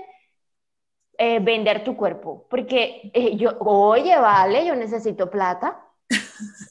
eh, 1.19 1.39
vender 1.41 1.85
tu 1.85 1.97
cuerpo, 1.97 2.47
porque 2.49 3.11
eh, 3.13 3.37
yo, 3.37 3.59
oye, 3.61 4.17
vale, 4.19 4.65
yo 4.65 4.75
necesito 4.75 5.31
plata. 5.31 5.81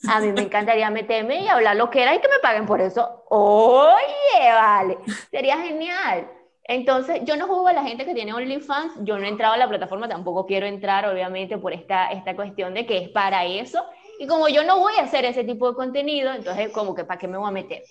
A 0.09 0.19
mí 0.21 0.31
me 0.31 0.41
encantaría 0.47 0.89
meterme 0.89 1.41
y 1.41 1.47
hablar 1.47 1.75
lo 1.75 1.91
que 1.91 2.01
era 2.01 2.15
y 2.15 2.19
que 2.19 2.27
me 2.29 2.39
paguen 2.39 2.65
por 2.65 2.81
eso. 2.81 3.25
Oye, 3.29 4.51
vale, 4.51 4.97
sería 5.29 5.57
genial. 5.59 6.27
Entonces, 6.65 7.21
yo 7.26 7.36
no 7.36 7.47
juzgo 7.47 7.67
a 7.67 7.73
la 7.73 7.84
gente 7.84 8.06
que 8.06 8.13
tiene 8.13 8.34
OnlyFans, 8.34 8.93
yo 9.02 9.17
no 9.17 9.26
he 9.26 9.30
entrado 9.30 9.54
a 9.54 9.58
la 9.58 9.67
plataforma, 9.67 10.08
tampoco 10.08 10.45
quiero 10.45 10.65
entrar, 10.65 11.06
obviamente, 11.08 11.58
por 11.58 11.73
esta, 11.73 12.08
esta 12.12 12.36
cuestión 12.36 12.73
de 12.73 12.86
que 12.86 12.97
es 12.97 13.10
para 13.10 13.45
eso. 13.45 13.84
Y 14.19 14.28
como 14.28 14.47
yo 14.47 14.63
no 14.63 14.80
voy 14.80 14.93
a 14.97 15.04
hacer 15.04 15.26
ese 15.26 15.43
tipo 15.43 15.69
de 15.69 15.76
contenido, 15.76 16.34
entonces, 16.34 16.69
como 16.71 16.95
que, 16.95 17.04
¿para 17.04 17.19
qué 17.19 17.28
me 17.28 17.38
voy 17.38 17.49
a 17.49 17.52
meter? 17.52 17.84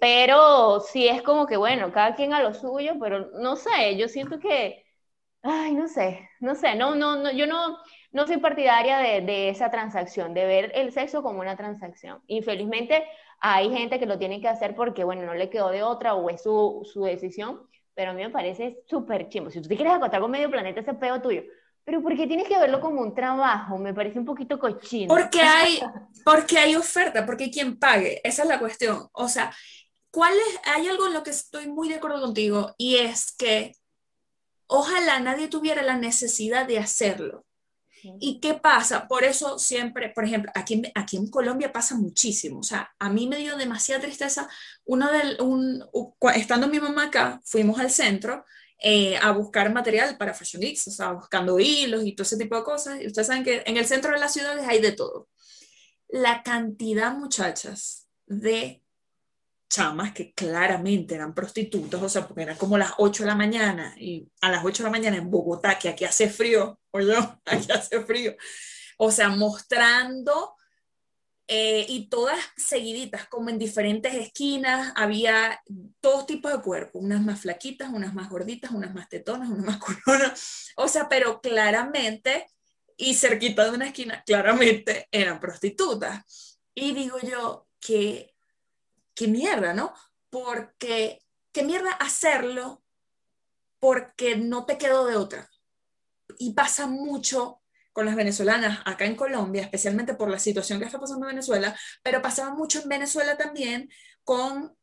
Pero 0.00 0.80
sí 0.80 1.08
es 1.08 1.22
como 1.22 1.46
que, 1.46 1.56
bueno, 1.56 1.92
cada 1.92 2.14
quien 2.14 2.32
a 2.32 2.42
lo 2.42 2.54
suyo, 2.54 2.94
pero 3.00 3.30
no 3.40 3.56
sé, 3.56 3.96
yo 3.98 4.08
siento 4.08 4.38
que, 4.38 4.84
ay, 5.42 5.74
no 5.74 5.88
sé, 5.88 6.28
no 6.40 6.54
sé, 6.54 6.74
no, 6.76 6.94
no, 6.94 7.16
no 7.16 7.32
yo 7.32 7.46
no, 7.46 7.78
no 8.12 8.26
soy 8.26 8.38
partidaria 8.38 8.98
de, 8.98 9.20
de 9.22 9.48
esa 9.50 9.70
transacción, 9.70 10.34
de 10.34 10.46
ver 10.46 10.72
el 10.74 10.92
sexo 10.92 11.22
como 11.22 11.40
una 11.40 11.56
transacción. 11.56 12.22
Infelizmente, 12.28 13.04
hay 13.40 13.70
gente 13.70 13.98
que 13.98 14.06
lo 14.06 14.18
tiene 14.18 14.40
que 14.40 14.48
hacer 14.48 14.74
porque, 14.76 15.04
bueno, 15.04 15.22
no 15.24 15.34
le 15.34 15.50
quedó 15.50 15.70
de 15.70 15.82
otra 15.82 16.14
o 16.14 16.30
es 16.30 16.42
su, 16.42 16.88
su 16.92 17.04
decisión 17.04 17.67
pero 17.98 18.12
a 18.12 18.14
mí 18.14 18.22
me 18.22 18.30
parece 18.30 18.84
súper 18.86 19.28
chimbo. 19.28 19.50
Si 19.50 19.60
tú 19.60 19.66
te 19.68 19.74
quieres 19.74 19.92
acostar 19.92 20.20
con 20.20 20.30
medio 20.30 20.48
planeta, 20.48 20.78
ese 20.78 20.94
peo 20.94 21.20
tuyo. 21.20 21.42
Pero 21.82 22.00
¿por 22.00 22.16
qué 22.16 22.28
tienes 22.28 22.46
que 22.46 22.56
verlo 22.56 22.80
como 22.80 23.00
un 23.00 23.12
trabajo? 23.12 23.76
Me 23.76 23.92
parece 23.92 24.20
un 24.20 24.24
poquito 24.24 24.56
cochino. 24.56 25.08
Porque 25.08 25.40
hay, 25.42 25.80
porque 26.24 26.58
hay 26.58 26.76
oferta, 26.76 27.26
porque 27.26 27.44
hay 27.44 27.50
quien 27.50 27.76
pague. 27.76 28.20
Esa 28.22 28.42
es 28.42 28.48
la 28.48 28.60
cuestión. 28.60 29.08
O 29.10 29.26
sea, 29.26 29.52
¿cuál 30.12 30.32
es? 30.32 30.60
Hay 30.76 30.86
algo 30.86 31.08
en 31.08 31.12
lo 31.12 31.24
que 31.24 31.30
estoy 31.30 31.66
muy 31.66 31.88
de 31.88 31.96
acuerdo 31.96 32.20
contigo 32.20 32.72
y 32.78 32.98
es 32.98 33.34
que 33.36 33.72
ojalá 34.68 35.18
nadie 35.18 35.48
tuviera 35.48 35.82
la 35.82 35.96
necesidad 35.96 36.68
de 36.68 36.78
hacerlo. 36.78 37.46
¿Y 38.20 38.40
qué 38.40 38.54
pasa? 38.54 39.08
Por 39.08 39.24
eso 39.24 39.58
siempre, 39.58 40.10
por 40.10 40.24
ejemplo, 40.24 40.50
aquí 40.54 40.82
aquí 40.94 41.16
en 41.16 41.30
Colombia 41.30 41.72
pasa 41.72 41.94
muchísimo. 41.96 42.60
O 42.60 42.62
sea, 42.62 42.92
a 42.98 43.10
mí 43.10 43.26
me 43.26 43.38
dio 43.38 43.56
demasiada 43.56 44.02
tristeza. 44.02 44.48
Uno 44.84 45.10
del, 45.10 45.40
un, 45.40 45.84
estando 46.34 46.68
mi 46.68 46.80
mamá 46.80 47.04
acá, 47.04 47.40
fuimos 47.44 47.78
al 47.78 47.90
centro 47.90 48.44
eh, 48.80 49.16
a 49.16 49.32
buscar 49.32 49.72
material 49.72 50.16
para 50.16 50.34
Fashion 50.34 50.62
Week, 50.62 50.78
o 50.86 50.90
sea, 50.90 51.12
buscando 51.12 51.58
hilos 51.58 52.04
y 52.04 52.14
todo 52.14 52.22
ese 52.22 52.36
tipo 52.36 52.56
de 52.56 52.62
cosas. 52.62 53.00
Y 53.00 53.06
ustedes 53.06 53.26
saben 53.26 53.44
que 53.44 53.62
en 53.66 53.76
el 53.76 53.86
centro 53.86 54.12
de 54.12 54.20
las 54.20 54.32
ciudades 54.32 54.66
hay 54.68 54.80
de 54.80 54.92
todo. 54.92 55.28
La 56.08 56.42
cantidad, 56.42 57.14
muchachas, 57.14 58.06
de 58.26 58.82
chamas 59.68 60.12
que 60.12 60.32
claramente 60.32 61.14
eran 61.14 61.34
prostitutas, 61.34 62.02
o 62.02 62.08
sea, 62.08 62.26
porque 62.26 62.42
eran 62.42 62.56
como 62.56 62.78
las 62.78 62.92
8 62.98 63.22
de 63.22 63.26
la 63.28 63.34
mañana, 63.34 63.94
y 63.98 64.28
a 64.40 64.50
las 64.50 64.64
8 64.64 64.82
de 64.82 64.88
la 64.88 64.96
mañana 64.96 65.16
en 65.16 65.30
Bogotá, 65.30 65.78
que 65.78 65.88
aquí 65.88 66.04
hace 66.04 66.28
frío, 66.28 66.80
oye, 66.90 67.14
aquí 67.44 67.70
hace 67.72 68.00
frío, 68.00 68.36
o 68.96 69.10
sea, 69.10 69.28
mostrando 69.28 70.54
eh, 71.46 71.86
y 71.88 72.08
todas 72.08 72.38
seguiditas, 72.56 73.26
como 73.26 73.48
en 73.48 73.58
diferentes 73.58 74.14
esquinas, 74.14 74.92
había 74.96 75.62
todos 76.00 76.26
tipos 76.26 76.52
de 76.52 76.60
cuerpos, 76.60 77.02
unas 77.02 77.22
más 77.22 77.40
flaquitas, 77.40 77.90
unas 77.90 78.12
más 78.12 78.28
gorditas, 78.28 78.70
unas 78.70 78.92
más 78.94 79.08
tetonas, 79.08 79.48
unas 79.48 79.64
más 79.64 79.78
culonas, 80.04 80.72
o 80.76 80.88
sea, 80.88 81.08
pero 81.08 81.40
claramente, 81.40 82.46
y 82.96 83.14
cerquita 83.14 83.64
de 83.64 83.70
una 83.70 83.86
esquina, 83.86 84.22
claramente 84.26 85.08
eran 85.10 85.40
prostitutas. 85.40 86.58
Y 86.74 86.92
digo 86.92 87.18
yo, 87.20 87.68
que, 87.80 88.34
qué 89.18 89.26
mierda, 89.26 89.74
¿no? 89.74 89.92
Porque, 90.30 91.20
qué 91.50 91.64
mierda 91.64 91.90
hacerlo 91.90 92.84
porque 93.80 94.36
no 94.36 94.64
te 94.64 94.78
quedo 94.78 95.06
de 95.06 95.16
otra. 95.16 95.50
Y 96.38 96.52
pasa 96.52 96.86
mucho 96.86 97.60
con 97.92 98.06
las 98.06 98.14
venezolanas 98.14 98.78
acá 98.84 99.06
en 99.06 99.16
Colombia, 99.16 99.62
especialmente 99.62 100.14
por 100.14 100.30
la 100.30 100.38
situación 100.38 100.78
que 100.78 100.84
está 100.84 101.00
pasando 101.00 101.26
en 101.26 101.34
Venezuela, 101.34 101.76
pero 102.04 102.22
pasaba 102.22 102.54
mucho 102.54 102.80
en 102.80 102.88
Venezuela 102.88 103.36
también 103.36 103.90
con 104.22 104.76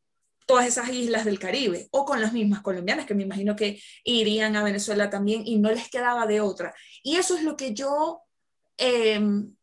todas 0.46 0.68
esas 0.68 0.90
islas 0.90 1.24
del 1.24 1.40
Caribe 1.40 1.88
o 1.92 2.04
con 2.04 2.20
las 2.20 2.34
mismas 2.34 2.62
colombianas 2.62 3.06
que 3.06 3.16
me 3.16 3.24
imagino 3.24 3.56
que 3.56 3.82
irían 4.04 4.58
a 4.58 4.64
Venezuela 4.64 5.10
también 5.10 5.44
y 5.46 5.60
no 5.60 5.72
les 5.72 5.90
quedaba 5.90 6.28
de 6.28 6.42
otra. 6.42 6.76
Y 7.04 7.16
eso 7.16 7.38
es 7.38 7.44
lo 7.44 7.56
que 7.56 7.74
yo, 7.74 8.22
em, 8.76 9.56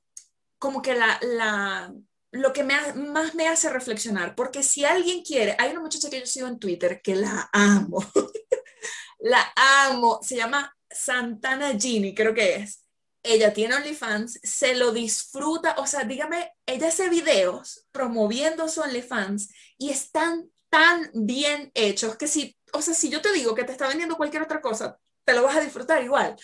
como 0.58 0.80
que 0.80 0.94
la, 0.94 1.20
la, 1.20 1.92
lo 2.33 2.53
que 2.53 2.64
me 2.64 2.75
más 2.95 3.35
me 3.35 3.47
hace 3.47 3.68
reflexionar, 3.68 4.35
porque 4.35 4.62
si 4.62 4.85
alguien 4.85 5.23
quiere, 5.23 5.55
hay 5.59 5.71
una 5.71 5.81
muchacha 5.81 6.11
que 6.11 6.21
yo 6.21 6.27
sigo 6.27 6.49
en 6.49 6.59
Twitter 6.59 7.01
que 7.03 7.14
la 7.14 7.49
amo, 7.53 8.05
la 9.21 9.53
amo, 9.87 10.18
se 10.23 10.37
llama 10.37 10.75
Santana 10.90 11.79
Gini, 11.79 12.14
creo 12.14 12.35
que 12.35 12.57
es. 12.57 12.81
Ella 13.23 13.53
tiene 13.53 13.77
OnlyFans, 13.77 14.40
se 14.42 14.75
lo 14.75 14.92
disfruta, 14.92 15.77
o 15.79 15.87
sea, 15.87 16.05
dígame, 16.05 16.53
ella 16.66 16.88
hace 16.88 17.09
videos 17.09 17.87
promoviendo 17.92 18.68
su 18.68 18.81
OnlyFans 18.81 19.53
y 19.79 19.90
están 19.90 20.51
tan 20.71 21.11
bien 21.14 21.71
hechos 21.75 22.16
que 22.16 22.27
si, 22.27 22.57
o 22.73 22.83
sea, 22.83 22.95
si 22.95 23.11
yo 23.11 23.21
te 23.21 23.33
digo 23.33 23.55
que 23.55 23.64
te 23.64 23.73
está 23.73 23.87
vendiendo 23.87 24.16
cualquier 24.16 24.42
otra 24.42 24.61
cosa, 24.61 24.99
te 25.25 25.35
lo 25.35 25.42
vas 25.45 25.57
a 25.57 25.61
disfrutar 25.61 26.03
igual, 26.03 26.35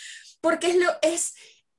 porque 0.41 0.69
es 0.69 0.77
lo, 0.77 0.91
es, 1.03 1.35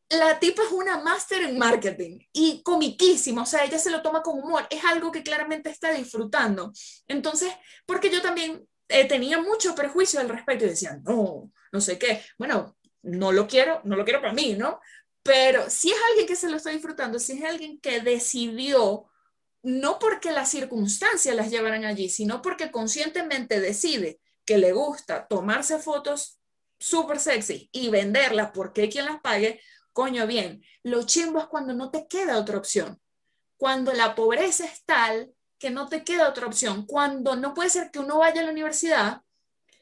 la 0.10 0.40
tipa 0.40 0.64
es 0.64 0.72
una 0.72 0.98
máster 0.98 1.44
en 1.44 1.58
marketing 1.58 2.20
y 2.34 2.64
comiquísima, 2.64 3.44
o 3.44 3.46
sea, 3.46 3.64
ella 3.64 3.78
se 3.78 3.92
lo 3.92 4.02
toma 4.02 4.24
con 4.24 4.40
humor, 4.40 4.66
es 4.70 4.84
algo 4.86 5.12
que 5.12 5.24
claramente 5.24 5.70
está 5.70 5.92
disfrutando. 5.92 6.72
Entonces, 7.08 7.54
porque 7.86 8.10
yo 8.10 8.22
también 8.22 8.68
eh, 8.88 9.08
tenía 9.08 9.40
mucho 9.40 9.76
prejuicio 9.76 10.20
al 10.20 10.30
respecto 10.30 10.66
y 10.66 10.70
decía, 10.70 11.00
no, 11.04 11.52
no 11.72 11.82
sé 11.82 12.00
qué. 12.00 12.24
Bueno, 12.38 12.76
no 13.04 13.32
lo 13.32 13.48
quiero, 13.48 13.82
no 13.84 13.96
lo 13.96 14.04
quiero 14.04 14.20
para 14.20 14.34
mí, 14.34 14.54
¿no? 14.54 14.80
Pero 15.22 15.70
si 15.70 15.92
es 15.92 15.98
alguien 16.10 16.26
que 16.26 16.36
se 16.36 16.50
lo 16.50 16.58
está 16.58 16.72
disfrutando, 16.72 17.20
si 17.20 17.34
es 17.34 17.44
alguien 17.44 17.80
que 17.80 18.02
decidió, 18.02 19.06
no 19.62 20.00
porque 20.00 20.32
las 20.32 20.50
circunstancias 20.50 21.36
las 21.36 21.52
llevaran 21.52 21.86
allí, 21.86 22.10
sino 22.10 22.42
porque 22.42 22.72
conscientemente 22.72 23.60
decide 23.60 24.20
que 24.46 24.58
le 24.58 24.72
gusta 24.72 25.28
tomarse 25.28 25.78
fotos 25.78 26.40
súper 26.80 27.20
sexy 27.20 27.70
y 27.72 27.90
venderlas 27.90 28.52
porque 28.54 28.84
hay 28.84 28.90
quien 28.90 29.06
las 29.06 29.20
pague, 29.22 29.62
coño 30.00 30.26
bien. 30.28 30.64
Lo 30.84 31.04
chimbo 31.04 31.40
es 31.40 31.48
cuando 31.48 31.74
no 31.74 31.92
te 31.92 32.08
queda 32.08 32.40
otra 32.40 32.58
opción. 32.58 33.02
Cuando 33.58 33.92
la 33.92 34.16
pobreza 34.16 34.64
es 34.64 34.86
tal 34.86 35.34
que 35.58 35.72
no 35.72 35.90
te 35.90 36.06
queda 36.06 36.30
otra 36.30 36.48
opción. 36.48 36.86
Cuando 36.86 37.36
no 37.36 37.54
puede 37.54 37.70
ser 37.70 37.92
que 37.92 38.00
uno 38.00 38.20
vaya 38.20 38.40
a 38.40 38.46
la 38.46 38.52
universidad, 38.52 39.22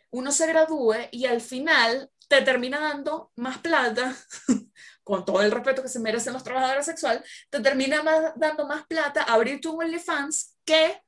uno 0.10 0.32
se 0.32 0.48
gradúe 0.48 0.96
y 1.12 1.28
al 1.28 1.40
final 1.40 2.10
te 2.28 2.42
termina 2.42 2.80
dando 2.80 3.32
más 3.36 3.60
plata, 3.60 4.16
con 5.04 5.24
todo 5.24 5.44
el 5.44 5.52
respeto 5.52 5.84
que 5.84 5.88
se 5.88 6.00
merecen 6.00 6.34
los 6.34 6.44
trabajadores 6.44 6.88
sexuales, 6.88 7.22
te 7.52 7.60
termina 7.60 8.02
dando 8.38 8.66
más 8.66 8.88
plata 8.88 9.22
abrir 9.22 9.62
tu 9.62 9.80
OnlyFans 9.80 10.58
que 10.66 11.00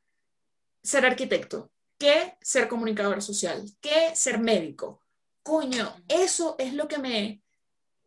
ser 0.83 1.03
arquitecto, 1.03 1.71
que 1.97 2.37
ser 2.41 2.67
comunicador 2.67 3.23
social, 3.23 3.65
que 3.81 4.15
ser 4.15 4.37
médico. 4.37 5.01
Coño, 5.41 5.95
eso 6.07 6.55
es 6.59 6.75
lo 6.75 6.87
que 6.87 6.99
me, 6.99 7.41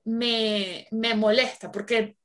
me, 0.05 0.87
me 0.91 1.15
molesta, 1.15 1.71
porque 1.71 2.17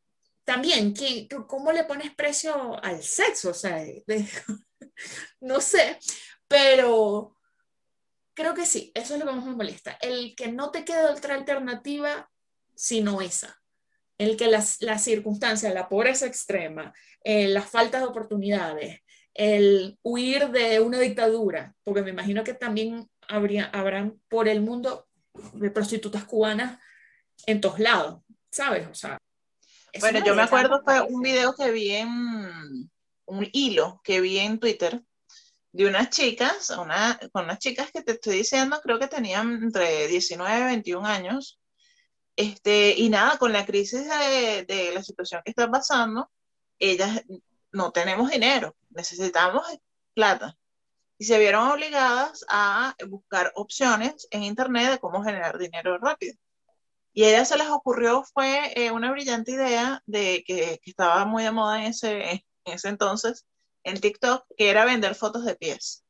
también, 0.43 0.93
¿qué, 0.93 1.27
¿cómo 1.47 1.71
le 1.71 1.83
pones 1.83 2.13
precio 2.15 2.81
al 2.83 3.03
sexo? 3.03 3.51
O 3.51 3.53
sea, 3.53 3.83
no 5.41 5.61
sé, 5.61 5.99
pero 6.47 7.37
Creo 8.37 8.53
que 8.53 8.67
sí, 8.67 8.91
eso 8.93 9.15
es 9.15 9.19
lo 9.19 9.25
que 9.25 9.31
más 9.31 9.43
me 9.43 9.55
molesta. 9.55 9.97
El 9.99 10.35
que 10.35 10.51
no 10.51 10.69
te 10.69 10.85
quede 10.85 11.07
otra 11.07 11.33
alternativa 11.33 12.29
sino 12.75 13.19
esa. 13.19 13.59
El 14.19 14.37
que 14.37 14.45
las, 14.45 14.79
las 14.83 15.03
circunstancias, 15.03 15.73
la 15.73 15.89
pobreza 15.89 16.27
extrema, 16.27 16.93
eh, 17.23 17.47
las 17.47 17.67
faltas 17.67 18.01
de 18.01 18.07
oportunidades, 18.07 18.99
el 19.33 19.97
huir 20.03 20.49
de 20.49 20.79
una 20.79 20.99
dictadura, 20.99 21.73
porque 21.83 22.03
me 22.03 22.11
imagino 22.11 22.43
que 22.43 22.53
también 22.53 23.09
habría, 23.27 23.65
habrán 23.65 24.21
por 24.27 24.47
el 24.47 24.61
mundo 24.61 25.07
de 25.53 25.71
prostitutas 25.71 26.23
cubanas 26.25 26.79
en 27.45 27.61
todos 27.61 27.79
lados, 27.79 28.21
¿sabes? 28.51 28.87
O 28.87 28.93
sea, 28.93 29.17
bueno, 29.99 30.23
yo 30.25 30.35
me 30.35 30.43
acuerdo 30.43 30.81
fue 30.83 31.01
un 31.01 31.21
video 31.21 31.55
que 31.55 31.71
vi 31.71 31.91
en 31.91 32.89
un 33.25 33.49
hilo 33.51 34.01
que 34.03 34.21
vi 34.21 34.39
en 34.39 34.59
Twitter 34.59 35.01
de 35.71 35.85
unas 35.85 36.09
chicas, 36.09 36.69
una, 36.71 37.19
con 37.31 37.45
unas 37.45 37.59
chicas 37.59 37.91
que 37.91 38.01
te 38.01 38.13
estoy 38.13 38.37
diciendo, 38.37 38.79
creo 38.81 38.99
que 38.99 39.07
tenían 39.07 39.61
entre 39.61 40.07
19 40.07 40.59
y 40.59 40.63
21 40.63 41.05
años, 41.05 41.59
este, 42.35 42.95
y 42.97 43.09
nada, 43.09 43.37
con 43.37 43.51
la 43.51 43.65
crisis 43.65 44.07
de, 44.07 44.65
de 44.65 44.91
la 44.93 45.03
situación 45.03 45.41
que 45.43 45.51
está 45.51 45.69
pasando, 45.69 46.31
ellas 46.79 47.21
no 47.71 47.91
tenemos 47.91 48.29
dinero, 48.31 48.75
necesitamos 48.89 49.63
plata. 50.13 50.57
Y 51.19 51.25
se 51.25 51.39
vieron 51.39 51.67
obligadas 51.67 52.45
a 52.49 52.95
buscar 53.07 53.51
opciones 53.55 54.27
en 54.31 54.43
Internet 54.43 54.91
de 54.91 54.99
cómo 54.99 55.23
generar 55.23 55.57
dinero 55.57 55.97
rápido. 55.97 56.35
Y 57.17 57.23
a 57.23 57.29
ellas 57.29 57.47
se 57.49 57.57
les 57.57 57.67
ocurrió, 57.69 58.23
fue 58.31 58.73
eh, 58.75 58.91
una 58.91 59.09
brillante 59.11 59.51
idea 59.53 60.03
de 60.05 60.43
que, 60.45 60.79
que, 60.83 60.91
estaba 60.91 61.25
muy 61.25 61.41
de 61.41 61.49
moda 61.49 61.79
en 61.79 61.87
ese, 61.87 62.31
en 62.31 62.41
ese 62.63 62.89
entonces, 62.89 63.43
en 63.83 63.99
TikTok, 63.99 64.45
que 64.55 64.69
era 64.69 64.85
vender 64.85 65.15
fotos 65.15 65.43
de 65.43 65.55
pies. 65.55 66.05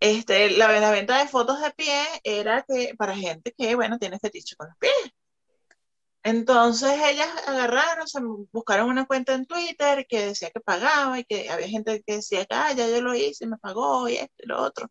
este, 0.00 0.50
la, 0.50 0.70
la, 0.80 0.90
venta 0.90 1.18
de 1.18 1.28
fotos 1.28 1.62
de 1.62 1.70
pie 1.70 1.98
era 2.24 2.62
que 2.68 2.94
para 2.98 3.16
gente 3.16 3.54
que, 3.56 3.74
bueno, 3.74 3.98
tiene 3.98 4.18
fetiche 4.18 4.54
con 4.54 4.68
los 4.68 4.76
pies. 4.76 4.92
Entonces 6.22 6.92
ellas 7.02 7.30
agarraron, 7.46 8.06
se 8.06 8.20
buscaron 8.52 8.90
una 8.90 9.06
cuenta 9.06 9.32
en 9.32 9.46
Twitter 9.46 10.06
que 10.06 10.26
decía 10.26 10.50
que 10.50 10.60
pagaba 10.60 11.18
y 11.18 11.24
que 11.24 11.48
había 11.48 11.68
gente 11.68 12.02
que 12.06 12.16
decía 12.16 12.44
que 12.44 12.54
ah, 12.54 12.72
ya 12.74 12.86
yo 12.86 13.00
lo 13.00 13.14
hice, 13.14 13.46
me 13.46 13.56
pagó 13.56 14.10
y 14.10 14.16
esto 14.16 14.42
y 14.44 14.46
lo 14.46 14.60
otro. 14.62 14.90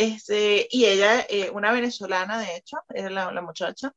Este, 0.00 0.66
y 0.70 0.86
ella, 0.86 1.26
eh, 1.28 1.50
una 1.50 1.72
venezolana 1.72 2.38
de 2.38 2.56
hecho, 2.56 2.78
era 2.88 3.10
la, 3.10 3.30
la 3.32 3.42
muchacha, 3.42 3.94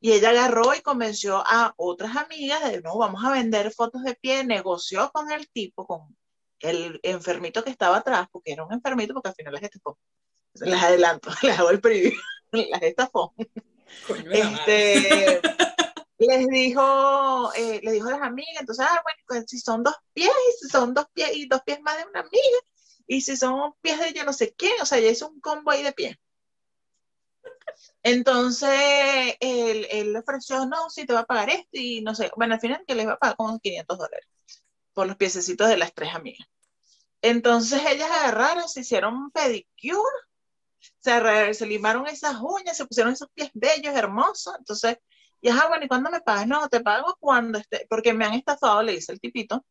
y 0.00 0.12
ella 0.12 0.30
agarró 0.30 0.74
y 0.74 0.80
convenció 0.80 1.44
a 1.46 1.74
otras 1.76 2.16
amigas 2.16 2.64
de, 2.64 2.80
no, 2.80 2.96
vamos 2.96 3.22
a 3.22 3.32
vender 3.32 3.70
fotos 3.70 4.02
de 4.02 4.14
pie, 4.14 4.44
negoció 4.44 5.10
con 5.12 5.30
el 5.30 5.46
tipo, 5.50 5.86
con 5.86 6.16
el 6.60 7.00
enfermito 7.02 7.62
que 7.62 7.68
estaba 7.68 7.98
atrás, 7.98 8.28
porque 8.32 8.52
era 8.52 8.64
un 8.64 8.72
enfermito, 8.72 9.12
porque 9.12 9.28
al 9.28 9.34
final 9.34 9.52
las 9.52 9.62
estafó. 9.62 9.98
Las 10.54 10.82
adelanto, 10.82 11.28
les 11.42 11.58
hago 11.58 11.68
el 11.68 11.82
preview, 11.82 12.14
las 12.52 12.82
estafó. 12.82 13.34
Este, 14.30 15.42
les 16.16 16.46
dijo, 16.46 17.52
eh, 17.56 17.80
les 17.82 17.92
dijo 17.92 18.08
a 18.08 18.12
las 18.12 18.22
amigas, 18.22 18.60
entonces, 18.60 18.86
ah, 18.88 19.02
bueno, 19.04 19.22
pues, 19.26 19.44
si 19.48 19.58
son 19.58 19.82
dos 19.82 19.96
pies, 20.14 20.32
si 20.62 20.68
son 20.70 20.94
dos 20.94 21.04
pies, 21.12 21.28
y 21.34 21.46
dos 21.46 21.60
pies 21.60 21.78
más 21.82 21.98
de 21.98 22.06
una 22.06 22.20
amiga, 22.20 22.58
y 23.06 23.20
si 23.20 23.36
son 23.36 23.74
pies 23.80 23.98
de 24.00 24.08
ella 24.08 24.24
no 24.24 24.32
sé 24.32 24.54
quién, 24.54 24.80
o 24.80 24.86
sea, 24.86 24.98
ya 24.98 25.10
hizo 25.10 25.28
un 25.28 25.40
combo 25.40 25.70
ahí 25.70 25.82
de 25.82 25.92
pies. 25.92 26.16
Entonces, 28.02 28.70
él, 29.40 29.86
él, 29.90 30.16
ofreció, 30.16 30.66
no, 30.66 30.88
sí, 30.90 31.06
te 31.06 31.12
va 31.12 31.20
a 31.20 31.26
pagar 31.26 31.50
esto 31.50 31.68
y 31.72 32.00
no 32.02 32.14
sé, 32.14 32.30
bueno, 32.36 32.54
al 32.54 32.60
final 32.60 32.84
que 32.86 32.94
les 32.94 33.06
va 33.06 33.12
a 33.14 33.18
pagar 33.18 33.36
como 33.36 33.58
500 33.58 33.98
dólares 33.98 34.26
por 34.92 35.06
los 35.06 35.16
piececitos 35.16 35.68
de 35.68 35.76
las 35.76 35.92
tres 35.92 36.14
amigas. 36.14 36.48
Entonces 37.22 37.82
ellas 37.86 38.10
agarraron, 38.10 38.68
se 38.68 38.80
hicieron 38.80 39.30
pedicure, 39.30 40.00
se, 41.00 41.54
se 41.54 41.66
limaron 41.66 42.06
esas 42.06 42.36
uñas, 42.40 42.76
se 42.76 42.86
pusieron 42.86 43.12
esos 43.12 43.28
pies 43.34 43.50
bellos, 43.54 43.94
hermosos. 43.94 44.54
Entonces, 44.58 44.98
y 45.40 45.48
ajá, 45.48 45.68
bueno, 45.68 45.84
¿y 45.84 45.88
cuándo 45.88 46.10
me 46.10 46.20
pagas? 46.20 46.46
No, 46.46 46.68
te 46.68 46.80
pago 46.80 47.16
cuando 47.20 47.58
esté, 47.58 47.86
porque 47.90 48.12
me 48.12 48.24
han 48.24 48.34
estafado, 48.34 48.82
le 48.82 48.92
dice 48.92 49.12
el 49.12 49.20
tipito, 49.20 49.64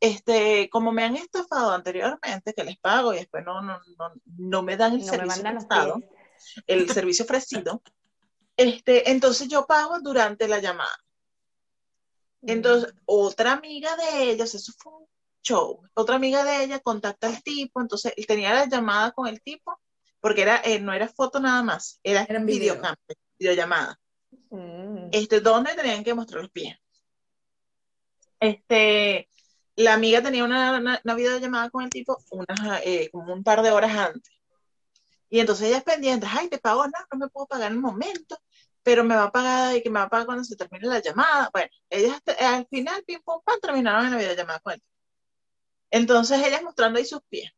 este, 0.00 0.68
como 0.70 0.92
me 0.92 1.04
han 1.04 1.16
estafado 1.16 1.72
anteriormente, 1.72 2.54
que 2.54 2.64
les 2.64 2.78
pago 2.78 3.12
y 3.12 3.18
después 3.18 3.44
no, 3.44 3.60
no, 3.60 3.80
no, 3.98 4.12
no 4.24 4.62
me 4.62 4.76
dan 4.76 4.94
el 4.94 5.00
no 5.00 5.06
servicio 5.06 5.42
prestado 5.42 6.00
el 6.66 6.88
servicio 6.90 7.24
ofrecido, 7.24 7.82
este, 8.56 9.10
entonces 9.10 9.48
yo 9.48 9.66
pago 9.66 10.00
durante 10.00 10.48
la 10.48 10.60
llamada. 10.60 10.96
Entonces, 12.42 12.94
otra 13.04 13.52
amiga 13.52 13.96
de 13.96 14.30
ellas, 14.30 14.54
eso 14.54 14.72
fue 14.78 14.92
un 14.92 15.06
show, 15.42 15.82
otra 15.94 16.16
amiga 16.16 16.44
de 16.44 16.64
ella 16.64 16.80
contacta 16.80 17.26
al 17.26 17.42
tipo, 17.42 17.80
entonces 17.80 18.12
él 18.16 18.26
tenía 18.26 18.54
la 18.54 18.66
llamada 18.66 19.12
con 19.12 19.26
el 19.26 19.40
tipo, 19.42 19.78
porque 20.20 20.42
era, 20.42 20.60
eh, 20.64 20.80
no 20.80 20.92
era 20.92 21.08
foto 21.08 21.40
nada 21.40 21.62
más, 21.62 22.00
era, 22.02 22.22
era 22.24 22.40
videocam, 22.40 22.94
videollamada. 23.38 23.98
Mm. 24.50 25.08
Este, 25.12 25.40
donde 25.40 25.74
tenían 25.74 26.04
que 26.04 26.14
mostrar 26.14 26.42
los 26.42 26.50
pies. 26.50 26.76
este, 28.40 29.28
la 29.84 29.94
amiga 29.94 30.22
tenía 30.22 30.44
una, 30.44 31.00
una, 31.04 31.14
videollamada 31.14 31.70
con 31.70 31.84
el 31.84 31.90
tipo 31.90 32.18
unas, 32.30 32.82
eh, 32.84 33.08
como 33.12 33.32
un 33.32 33.44
par 33.44 33.62
de 33.62 33.70
horas 33.70 33.96
antes. 33.96 34.32
Y 35.30 35.40
entonces 35.40 35.68
ella 35.68 35.78
es 35.78 35.84
pendiente, 35.84 36.26
ay, 36.28 36.48
te 36.48 36.58
pago, 36.58 36.86
no, 36.86 36.92
no 37.12 37.18
me 37.18 37.28
puedo 37.28 37.46
pagar 37.46 37.68
en 37.70 37.74
el 37.74 37.80
momento, 37.80 38.38
pero 38.82 39.04
me 39.04 39.14
va 39.14 39.24
a 39.24 39.32
pagar 39.32 39.76
y 39.76 39.82
que 39.82 39.90
me 39.90 40.00
va 40.00 40.06
a 40.06 40.08
pagar 40.08 40.26
cuando 40.26 40.44
se 40.44 40.56
termine 40.56 40.88
la 40.88 41.00
llamada. 41.00 41.50
Bueno, 41.52 41.70
ellas 41.90 42.20
al 42.40 42.66
final, 42.68 43.04
pim, 43.04 43.20
pum, 43.24 43.40
pam, 43.44 43.60
terminaron 43.60 44.06
en 44.06 44.12
la 44.12 44.18
videollamada 44.18 44.60
con 44.60 44.74
él. 44.74 44.82
Entonces 45.90 46.38
ellas 46.44 46.62
mostrando 46.62 46.98
ahí 46.98 47.04
sus 47.04 47.20
pies 47.28 47.50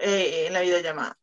eh, 0.00 0.46
en 0.46 0.52
la 0.52 0.60
videollamada. 0.60 1.17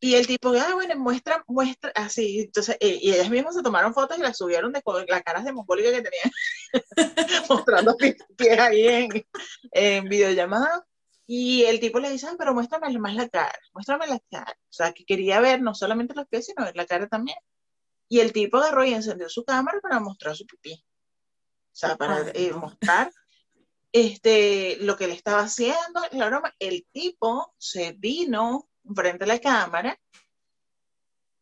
Y 0.00 0.14
el 0.14 0.26
tipo, 0.26 0.50
ah, 0.50 0.74
bueno, 0.74 0.96
muestra, 0.96 1.44
muestra, 1.46 1.92
así, 1.94 2.40
entonces, 2.40 2.76
eh, 2.80 2.98
y 3.00 3.12
ellas 3.12 3.30
mismas 3.30 3.54
se 3.54 3.62
tomaron 3.62 3.94
fotos 3.94 4.18
y 4.18 4.22
las 4.22 4.36
subieron 4.36 4.72
de 4.72 4.82
las 5.08 5.22
caras 5.22 5.44
de 5.44 5.52
mongólica 5.52 5.90
que 5.90 6.02
tenían, 6.02 6.32
mostrando 7.48 7.96
pies, 7.96 8.16
ahí 8.58 8.86
en, 8.86 9.26
en 9.72 10.08
videollamada. 10.08 10.86
Y 11.26 11.64
el 11.64 11.80
tipo 11.80 12.00
le 12.00 12.10
dice, 12.10 12.26
ah, 12.26 12.34
pero 12.38 12.52
muéstrame 12.52 12.96
más 12.98 13.14
la 13.14 13.28
cara, 13.28 13.58
muéstrame 13.72 14.06
la 14.06 14.20
cara. 14.30 14.52
O 14.52 14.72
sea, 14.72 14.92
que 14.92 15.04
quería 15.06 15.40
ver 15.40 15.62
no 15.62 15.74
solamente 15.74 16.14
los 16.14 16.28
pies, 16.28 16.46
sino 16.46 16.64
ver 16.64 16.76
la 16.76 16.86
cara 16.86 17.08
también. 17.08 17.38
Y 18.08 18.20
el 18.20 18.32
tipo 18.32 18.58
agarró 18.58 18.84
y 18.84 18.92
encendió 18.92 19.28
su 19.28 19.44
cámara 19.44 19.80
para 19.80 20.00
mostrar 20.00 20.36
su 20.36 20.46
pipí. 20.46 20.74
O 20.74 21.76
sea, 21.76 21.96
para 21.96 22.30
eh, 22.34 22.52
mostrar 22.52 23.10
este, 23.90 24.76
lo 24.80 24.96
que 24.96 25.06
le 25.06 25.14
estaba 25.14 25.40
haciendo, 25.40 26.02
la 26.12 26.26
broma. 26.26 26.54
El 26.58 26.86
tipo 26.92 27.54
se 27.58 27.92
vino 27.92 28.68
frente 28.94 29.24
a 29.24 29.26
la 29.26 29.38
cámara. 29.38 29.98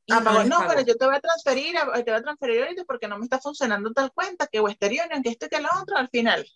Y 0.06 0.12
apagó, 0.12 0.44
no, 0.44 0.64
pero 0.68 0.80
yo 0.80 0.96
te 0.96 1.04
voy 1.06 1.14
a 1.14 1.20
transferir, 1.20 1.74
te 1.74 2.10
voy 2.10 2.20
a 2.20 2.22
transferir 2.22 2.62
ahorita 2.62 2.84
porque 2.84 3.08
no 3.08 3.18
me 3.18 3.24
está 3.24 3.38
funcionando 3.38 3.92
tal 3.92 4.12
cuenta, 4.12 4.46
que 4.48 4.60
Westerion, 4.60 5.22
que 5.22 5.30
esto 5.30 5.48
que 5.48 5.60
lo 5.60 5.68
otro, 5.80 5.96
al 5.96 6.08
final. 6.08 6.46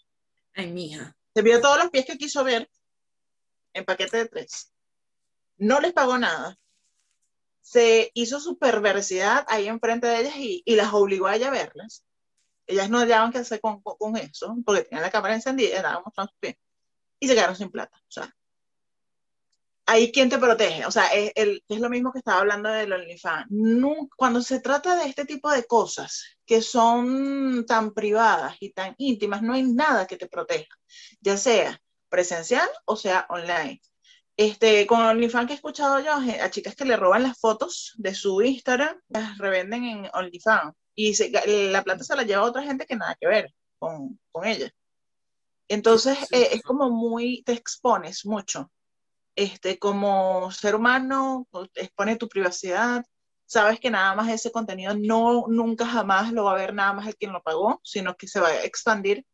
Ay, 0.55 0.71
mija. 0.73 1.17
Se 1.35 1.43
vio 1.43 1.61
todos 1.61 1.79
los 1.79 1.91
pies 1.91 2.07
que 2.07 2.19
quiso 2.19 2.43
ver 2.45 2.69
en 3.73 3.85
paquete 3.85 4.17
de 4.17 4.29
tres. 4.29 4.73
No 5.59 5.81
les 5.81 5.93
pagó 5.93 6.19
nada. 6.19 6.59
Se 7.61 8.11
hizo 8.15 8.41
su 8.41 8.59
perversidad 8.59 9.45
ahí 9.49 9.69
enfrente 9.69 10.07
de 10.07 10.21
ellas 10.21 10.35
y, 10.37 10.63
las 10.75 10.93
obligó 10.93 11.27
a 11.27 11.37
ella 11.37 11.49
a 11.49 11.51
verlas. 11.51 12.05
Ellas 12.67 12.91
no 12.91 12.99
hallaban 12.99 13.33
qué 13.33 13.39
hacer 13.39 13.61
con, 13.61 13.81
con, 13.83 14.17
eso, 14.17 14.57
porque 14.65 14.83
tenían 14.83 15.03
la 15.03 15.11
cámara 15.11 15.35
encendida 15.35 15.69
y 15.69 15.73
estaban 15.73 16.03
mostrando 16.05 16.33
sus 16.33 16.41
pies. 16.41 16.57
Y 17.21 17.29
se 17.29 17.35
quedaron 17.35 17.57
sin 17.57 17.71
plata. 17.71 17.97
O 17.97 18.11
sea, 18.11 18.35
ahí 19.87 20.13
quién 20.13 20.29
te 20.29 20.39
protege. 20.39 20.85
O 20.85 20.91
sea, 20.91 21.07
es, 21.09 21.33
es 21.35 21.81
lo 21.81 21.89
mismo 21.89 22.13
que 22.13 22.19
estaba 22.19 22.41
hablando 22.41 22.69
del 22.69 22.93
OnlyFans. 22.93 23.47
cuando 24.17 24.43
se 24.43 24.61
trata 24.61 24.97
de 24.97 25.09
este 25.09 25.25
tipo 25.25 25.51
de 25.51 25.65
cosas 25.65 26.37
que 26.45 26.61
son 26.61 27.65
tan 27.67 27.93
privadas 27.93 28.57
y 28.61 28.73
tan 28.73 28.95
íntimas, 28.99 29.43
no 29.43 29.55
hay 29.55 29.63
nada 29.63 30.07
que 30.07 30.17
te 30.17 30.29
proteja, 30.29 30.77
ya 31.21 31.37
sea 31.37 31.81
presencial 32.09 32.69
o 32.85 32.97
sea 32.97 33.27
online. 33.31 33.81
Este, 34.37 34.87
con 34.87 35.01
OnlyFans 35.01 35.47
que 35.47 35.53
he 35.55 35.57
escuchado 35.57 36.01
yo, 36.01 36.13
a 36.13 36.51
chicas 36.51 36.75
que 36.75 36.85
le 36.85 36.97
roban 36.97 37.23
las 37.23 37.39
fotos 37.39 37.95
de 37.97 38.15
su 38.15 38.43
Instagram, 38.43 39.01
las 39.09 39.39
revenden 39.39 39.85
en 39.85 40.11
OnlyFans 40.13 40.75
y 40.95 41.15
la 41.71 41.83
plata 41.83 42.05
se 42.05 42.17
la 42.17 42.23
lleva 42.23 42.43
a 42.43 42.47
otra 42.47 42.63
gente 42.63 42.87
que 42.87 42.97
nada 42.97 43.17
que 43.19 43.27
ver 43.27 43.55
con, 43.79 44.19
con 44.33 44.47
ella. 44.47 44.71
Entonces, 45.69 46.19
eh, 46.31 46.51
es 46.53 46.63
como 46.63 46.91
muy, 46.91 47.43
te 47.43 47.53
expones 47.53 48.25
mucho 48.25 48.71
este, 49.37 49.79
como 49.79 50.51
ser 50.51 50.75
humano, 50.75 51.47
expone 51.75 52.17
tu 52.17 52.27
privacidad, 52.27 53.05
sabes 53.45 53.79
que 53.79 53.91
nada 53.91 54.15
más 54.15 54.29
ese 54.29 54.51
contenido 54.51 54.95
no, 54.99 55.45
nunca 55.47 55.87
jamás 55.87 56.33
lo 56.33 56.45
va 56.45 56.53
a 56.53 56.57
ver 56.57 56.75
nada 56.75 56.95
más 56.95 57.07
el 57.07 57.17
quien 57.17 57.33
lo 57.33 57.43
pagó, 57.43 57.81
sino 57.85 58.15
que 58.17 58.27
se 58.27 58.41
va 58.41 58.49
a 58.49 58.65
expandir. 58.65 59.25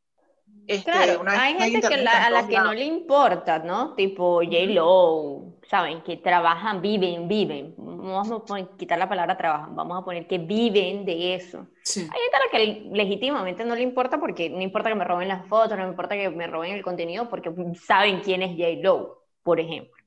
Este, 0.66 0.92
claro, 0.92 1.24
hay 1.26 1.54
gente 1.54 1.88
que 1.88 1.94
a 1.94 2.30
la 2.30 2.46
que 2.46 2.58
no 2.58 2.72
le 2.72 2.84
importa, 2.84 3.58
¿no? 3.58 3.94
Tipo 3.94 4.42
J-Lo, 4.42 5.56
¿saben? 5.68 6.02
Que 6.02 6.18
trabajan, 6.18 6.80
viven, 6.80 7.26
viven. 7.26 7.74
Vamos 7.76 8.42
a 8.50 8.76
quitar 8.76 8.98
la 8.98 9.08
palabra 9.08 9.36
trabajan, 9.36 9.74
vamos 9.74 10.00
a 10.00 10.04
poner 10.04 10.26
que 10.26 10.38
viven 10.38 11.04
de 11.04 11.34
eso. 11.34 11.66
Hay 11.96 12.02
gente 12.02 12.36
a 12.36 12.38
la 12.38 12.50
que 12.50 12.88
legítimamente 12.92 13.64
no 13.64 13.74
le 13.74 13.82
importa 13.82 14.20
porque 14.20 14.50
no 14.50 14.60
importa 14.60 14.90
que 14.90 14.94
me 14.94 15.04
roben 15.04 15.28
las 15.28 15.46
fotos, 15.48 15.76
no 15.76 15.84
me 15.84 15.90
importa 15.90 16.16
que 16.16 16.28
me 16.28 16.46
roben 16.46 16.72
el 16.72 16.82
contenido 16.82 17.28
porque 17.28 17.52
saben 17.74 18.20
quién 18.20 18.42
es 18.42 18.50
J-Lo 18.50 19.21
por 19.42 19.60
ejemplo. 19.60 20.02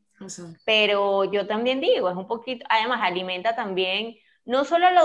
Pero 0.66 1.26
yo 1.26 1.48
también 1.48 1.82
digo, 1.82 2.10
es 2.10 2.16
un 2.16 2.28
poquito, 2.28 2.66
además 2.70 3.02
alimenta 3.04 3.56
también, 3.56 4.16
no 4.46 4.66
solo 4.66 4.88
al 4.88 4.98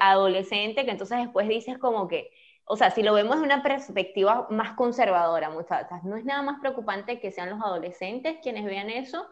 adolescente, 0.00 0.84
que 0.84 0.90
entonces 0.90 1.18
después 1.18 1.48
dices 1.48 1.78
como 1.78 2.08
que, 2.08 2.30
o 2.64 2.76
sea, 2.76 2.90
si 2.90 3.02
lo 3.02 3.14
vemos 3.14 3.38
de 3.38 3.44
una 3.44 3.62
perspectiva 3.62 4.46
más 4.50 4.72
conservadora, 4.76 5.50
muchachas, 5.50 6.04
no 6.04 6.16
es 6.16 6.24
nada 6.24 6.42
más 6.42 6.60
preocupante 6.60 7.20
que 7.20 7.32
sean 7.32 7.50
los 7.50 7.60
adolescentes 7.62 8.38
quienes 8.42 8.64
vean 8.64 8.90
eso, 8.90 9.26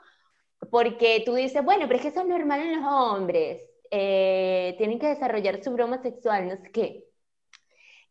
porque 0.71 1.23
tú 1.25 1.35
dices, 1.35 1.65
bueno, 1.65 1.87
pero 1.87 1.97
es 1.97 2.03
que 2.03 2.09
eso 2.09 2.21
es 2.21 2.27
normal 2.27 2.61
en 2.61 2.81
los 2.81 2.93
hombres, 2.93 3.63
eh, 3.91 4.75
tienen 4.79 4.99
que 4.99 5.09
desarrollar 5.09 5.63
su 5.63 5.73
broma 5.73 6.03
sexual, 6.03 6.49
no 6.49 6.57
sé 6.57 6.71
qué. 6.73 7.05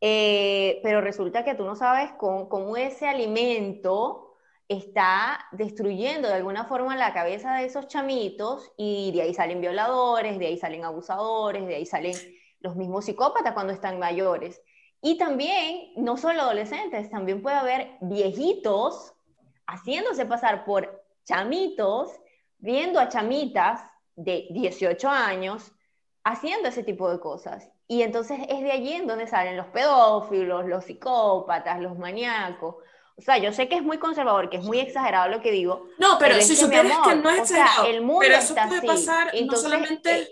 Eh, 0.01 0.79
pero 0.83 1.01
resulta 1.01 1.43
que 1.43 1.55
tú 1.55 1.63
no 1.65 1.75
sabes 1.75 2.11
cómo 2.17 2.77
ese 2.77 3.07
alimento 3.07 4.24
está 4.67 5.45
destruyendo 5.51 6.27
de 6.27 6.35
alguna 6.35 6.65
forma 6.65 6.95
la 6.95 7.13
cabeza 7.13 7.55
de 7.55 7.65
esos 7.65 7.87
chamitos 7.87 8.71
y 8.77 9.11
de 9.11 9.21
ahí 9.21 9.33
salen 9.33 9.61
violadores, 9.61 10.39
de 10.39 10.47
ahí 10.47 10.57
salen 10.57 10.83
abusadores, 10.83 11.67
de 11.67 11.75
ahí 11.75 11.85
salen 11.85 12.15
los 12.59 12.75
mismos 12.75 13.05
psicópatas 13.05 13.53
cuando 13.53 13.73
están 13.73 13.99
mayores. 13.99 14.61
Y 15.01 15.17
también, 15.17 15.91
no 15.97 16.17
solo 16.17 16.41
adolescentes, 16.41 17.11
también 17.11 17.43
puede 17.43 17.57
haber 17.57 17.91
viejitos 18.01 19.13
haciéndose 19.67 20.25
pasar 20.25 20.65
por 20.65 21.03
chamitos, 21.25 22.11
viendo 22.57 22.99
a 22.99 23.09
chamitas 23.09 23.81
de 24.15 24.47
18 24.49 25.07
años 25.07 25.71
haciendo 26.23 26.69
ese 26.69 26.83
tipo 26.83 27.09
de 27.11 27.19
cosas. 27.19 27.69
Y 27.87 28.01
entonces 28.01 28.39
es 28.49 28.61
de 28.61 28.71
allí 28.71 28.93
en 28.93 29.05
donde 29.05 29.27
salen 29.27 29.57
los 29.57 29.67
pedófilos, 29.67 30.65
los 30.65 30.85
psicópatas, 30.85 31.79
los 31.79 31.97
maníacos. 31.99 32.77
O 33.17 33.21
sea, 33.21 33.37
yo 33.37 33.53
sé 33.53 33.69
que 33.69 33.75
es 33.75 33.83
muy 33.83 33.97
conservador, 33.97 34.49
que 34.49 34.57
es 34.57 34.63
muy 34.63 34.79
exagerado 34.79 35.29
lo 35.29 35.41
que 35.41 35.51
digo. 35.51 35.87
No, 35.97 36.17
pero, 36.19 36.39
si 36.41 36.55
supieras 36.55 36.97
que 37.07 37.15
no 37.15 37.29
es 37.29 37.39
exagerado, 37.39 37.87
el 37.87 38.01
mundo 38.01 38.19
pero 38.21 38.35
eso 38.35 38.55
puede 38.55 38.81
pasar 38.81 39.31
no 39.45 39.55
solamente, 39.55 40.21
eh, 40.21 40.29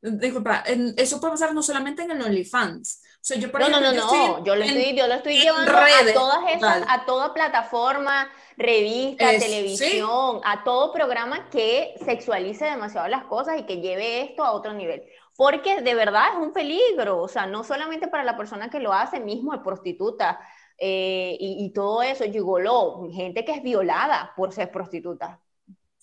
disculpa, 0.00 0.64
eso 0.96 1.20
puede 1.20 1.32
pasar 1.32 1.54
no 1.54 1.62
solamente 1.62 2.02
en 2.02 2.12
el 2.12 2.22
OnlyFans. 2.22 3.02
O 3.22 3.24
sea, 3.24 3.36
yo 3.36 3.52
por 3.52 3.60
no, 3.60 3.68
no, 3.68 3.80
no, 3.80 3.92
no, 3.92 4.44
yo 4.44 4.56
lo 4.56 4.64
estoy, 4.64 4.96
yo 4.96 5.06
lo 5.06 5.14
estoy 5.14 5.38
llevando 5.38 5.70
a 5.70 6.12
todas 6.12 6.38
esas, 6.56 6.84
a 6.88 7.04
toda 7.04 7.34
plataforma, 7.34 8.28
revista, 8.56 9.38
televisión, 9.38 10.40
a 10.42 10.64
todo 10.64 10.92
programa 10.92 11.48
que 11.50 11.94
sexualice 12.04 12.64
demasiado 12.64 13.06
las 13.08 13.24
cosas 13.24 13.60
y 13.60 13.64
que 13.64 13.80
lleve 13.80 14.22
esto 14.22 14.42
a 14.42 14.52
otro 14.52 14.72
nivel. 14.72 15.04
Porque 15.36 15.82
de 15.82 15.94
verdad 15.94 16.32
es 16.32 16.38
un 16.38 16.52
peligro, 16.52 17.20
o 17.20 17.28
sea, 17.28 17.46
no 17.46 17.62
solamente 17.62 18.08
para 18.08 18.24
la 18.24 18.36
persona 18.36 18.70
que 18.70 18.80
lo 18.80 18.92
hace, 18.92 19.20
mismo 19.20 19.54
el 19.54 19.62
prostituta, 19.62 20.40
eh, 20.84 21.36
y, 21.38 21.70
todo 21.72 22.02
eso, 22.02 22.24
gigoló, 22.24 23.08
gente 23.12 23.44
que 23.44 23.52
es 23.52 23.62
violada 23.62 24.32
por 24.36 24.52
ser 24.52 24.72
prostituta, 24.72 25.40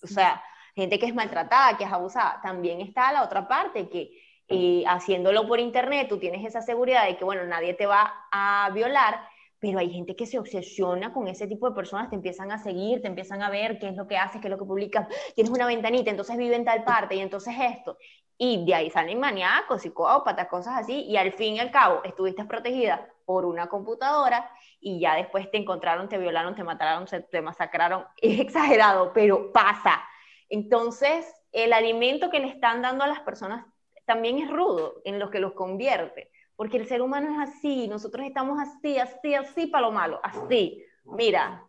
o 0.02 0.06
sea, 0.06 0.42
gente 0.74 0.98
que 0.98 1.04
es 1.04 1.14
maltratada, 1.14 1.76
que 1.76 1.84
es 1.84 1.92
abusada, 1.92 2.40
también 2.42 2.80
está 2.80 3.12
la 3.12 3.22
otra 3.22 3.46
parte 3.46 3.90
que 3.90 4.10
eh, 4.48 4.82
haciéndolo 4.86 5.46
por 5.46 5.60
internet 5.60 6.08
tú 6.08 6.18
tienes 6.18 6.46
esa 6.46 6.62
seguridad 6.62 7.06
de 7.06 7.18
que, 7.18 7.24
bueno, 7.26 7.44
nadie 7.44 7.74
te 7.74 7.84
va 7.84 8.10
a 8.32 8.70
violar, 8.72 9.20
pero 9.58 9.80
hay 9.80 9.92
gente 9.92 10.16
que 10.16 10.24
se 10.24 10.38
obsesiona 10.38 11.12
con 11.12 11.28
ese 11.28 11.46
tipo 11.46 11.68
de 11.68 11.74
personas, 11.76 12.08
te 12.08 12.16
empiezan 12.16 12.50
a 12.50 12.56
seguir, 12.56 13.02
te 13.02 13.08
empiezan 13.08 13.42
a 13.42 13.50
ver 13.50 13.78
qué 13.78 13.88
es 13.88 13.96
lo 13.96 14.06
que 14.06 14.16
haces, 14.16 14.40
qué 14.40 14.46
es 14.46 14.50
lo 14.50 14.58
que 14.58 14.64
publicas, 14.64 15.08
tienes 15.34 15.52
una 15.52 15.66
ventanita, 15.66 16.10
entonces 16.10 16.38
vive 16.38 16.56
en 16.56 16.64
tal 16.64 16.84
parte 16.84 17.16
y 17.16 17.20
entonces 17.20 17.54
esto. 17.60 17.98
Y 18.42 18.64
de 18.64 18.74
ahí 18.74 18.88
salen 18.88 19.20
maníacos, 19.20 19.82
psicópatas, 19.82 20.48
cosas 20.48 20.78
así, 20.78 21.02
y 21.02 21.18
al 21.18 21.30
fin 21.34 21.56
y 21.56 21.60
al 21.60 21.70
cabo 21.70 22.00
estuviste 22.04 22.46
protegida 22.46 23.06
por 23.26 23.44
una 23.44 23.68
computadora 23.68 24.50
y 24.80 24.98
ya 24.98 25.14
después 25.16 25.50
te 25.50 25.58
encontraron, 25.58 26.08
te 26.08 26.16
violaron, 26.16 26.54
te 26.54 26.64
mataron, 26.64 27.04
te 27.30 27.42
masacraron. 27.42 28.06
Es 28.16 28.40
exagerado, 28.40 29.12
pero 29.12 29.52
pasa. 29.52 30.02
Entonces, 30.48 31.30
el 31.52 31.74
alimento 31.74 32.30
que 32.30 32.40
le 32.40 32.48
están 32.48 32.80
dando 32.80 33.04
a 33.04 33.08
las 33.08 33.20
personas 33.20 33.66
también 34.06 34.38
es 34.38 34.50
rudo 34.50 35.02
en 35.04 35.18
lo 35.18 35.30
que 35.30 35.38
los 35.38 35.52
convierte, 35.52 36.30
porque 36.56 36.78
el 36.78 36.88
ser 36.88 37.02
humano 37.02 37.34
es 37.34 37.50
así, 37.50 37.88
nosotros 37.88 38.24
estamos 38.24 38.58
así, 38.58 38.98
así, 38.98 39.34
así 39.34 39.66
para 39.66 39.86
lo 39.86 39.92
malo, 39.92 40.18
así. 40.22 40.82
Mira, 41.04 41.62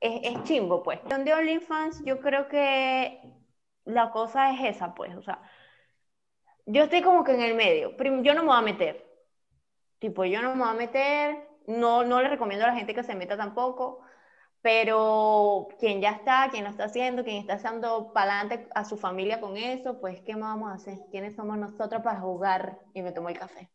es, 0.00 0.20
es 0.22 0.42
chimbo, 0.44 0.82
pues. 0.82 1.00
De 1.04 1.34
OnlyFans, 1.34 2.02
yo 2.06 2.18
creo 2.20 2.48
que 2.48 3.20
la 3.84 4.10
cosa 4.10 4.52
es 4.52 4.76
esa, 4.76 4.94
pues, 4.94 5.14
o 5.16 5.22
sea, 5.22 5.42
yo 6.66 6.84
estoy 6.84 7.02
como 7.02 7.24
que 7.24 7.32
en 7.32 7.42
el 7.42 7.54
medio. 7.54 7.96
Yo 8.22 8.34
no 8.34 8.42
me 8.42 8.48
voy 8.48 8.58
a 8.58 8.62
meter. 8.62 9.04
Tipo, 9.98 10.24
yo 10.24 10.42
no 10.42 10.54
me 10.54 10.64
voy 10.64 10.70
a 10.70 10.74
meter, 10.74 11.48
no, 11.66 12.04
no 12.04 12.20
le 12.20 12.28
recomiendo 12.28 12.64
a 12.64 12.68
la 12.68 12.76
gente 12.76 12.94
que 12.94 13.02
se 13.02 13.14
meta 13.14 13.36
tampoco, 13.36 14.00
pero 14.60 15.68
quien 15.78 16.00
ya 16.00 16.10
está, 16.10 16.48
quien 16.50 16.64
lo 16.64 16.70
está 16.70 16.84
haciendo, 16.84 17.24
quien 17.24 17.36
está 17.36 17.54
echando 17.54 18.12
para 18.12 18.40
adelante 18.40 18.68
a 18.74 18.84
su 18.84 18.96
familia 18.96 19.40
con 19.40 19.56
eso, 19.56 20.00
pues 20.00 20.20
¿qué 20.22 20.34
vamos 20.34 20.70
a 20.70 20.74
hacer? 20.74 20.98
¿Quiénes 21.10 21.36
somos 21.36 21.56
nosotros 21.58 22.02
para 22.02 22.20
jugar? 22.20 22.78
Y 22.92 23.02
me 23.02 23.12
tomo 23.12 23.28
el 23.28 23.38
café. 23.38 23.70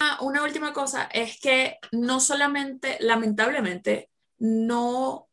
Ah, 0.00 0.18
una 0.20 0.42
última 0.42 0.72
cosa 0.72 1.08
es 1.12 1.40
que 1.40 1.78
no 1.92 2.20
solamente, 2.20 2.96
lamentablemente, 3.00 4.10
no 4.38 5.28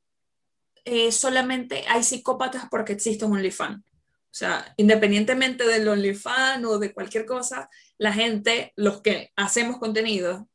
eh, 0.85 1.11
solamente 1.11 1.83
hay 1.87 2.03
psicópatas 2.03 2.67
porque 2.69 2.93
existe 2.93 3.25
un 3.25 3.33
OnlyFans. 3.33 3.83
O 4.31 4.33
sea, 4.33 4.73
independientemente 4.77 5.67
del 5.67 5.87
OnlyFans 5.89 6.65
o 6.65 6.79
de 6.79 6.93
cualquier 6.93 7.25
cosa, 7.25 7.69
la 7.97 8.13
gente, 8.13 8.71
los 8.77 9.01
que 9.01 9.31
hacemos 9.35 9.77
contenido, 9.77 10.47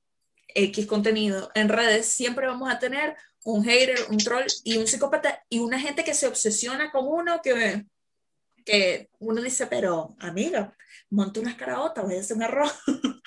X 0.49 0.87
contenido 0.87 1.51
en 1.55 1.69
redes, 1.69 2.07
siempre 2.07 2.47
vamos 2.47 2.73
a 2.73 2.79
tener 2.79 3.15
un 3.45 3.65
hater, 3.65 3.99
un 4.11 4.17
troll 4.17 4.47
y 4.65 4.79
un 4.79 4.87
psicópata 4.87 5.45
y 5.51 5.59
una 5.59 5.79
gente 5.79 6.05
que 6.05 6.15
se 6.15 6.27
obsesiona 6.27 6.91
con 6.91 7.07
uno 7.07 7.41
que, 7.43 7.85
que 8.65 9.11
uno 9.19 9.43
dice, 9.43 9.67
pero 9.67 10.17
amiga, 10.19 10.75
monte 11.11 11.41
unas 11.41 11.55
caraotas, 11.55 12.05
voy 12.05 12.17
a 12.17 12.21
hacer 12.21 12.37
un 12.37 12.43
arroz. 12.45 12.73